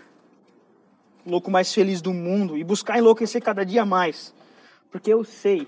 O 1.26 1.32
louco 1.32 1.50
mais 1.50 1.74
feliz 1.74 2.02
do 2.02 2.12
mundo 2.12 2.58
e 2.58 2.66
buscar 2.66 2.98
enlouquecer 2.98 3.42
cada 3.42 3.66
dia 3.66 3.86
mais. 3.86 4.36
Porque 4.92 5.14
eu 5.14 5.24
sei, 5.24 5.66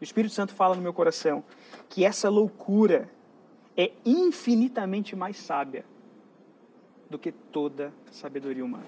o 0.00 0.02
Espírito 0.02 0.32
Santo 0.32 0.54
fala 0.54 0.74
no 0.74 0.80
meu 0.80 0.94
coração, 0.94 1.44
que 1.86 2.02
essa 2.02 2.30
loucura 2.30 3.10
é 3.76 3.92
infinitamente 4.06 5.14
mais 5.14 5.36
sábia 5.36 5.84
do 7.10 7.18
que 7.18 7.30
toda 7.30 7.92
sabedoria 8.10 8.64
humana. 8.64 8.86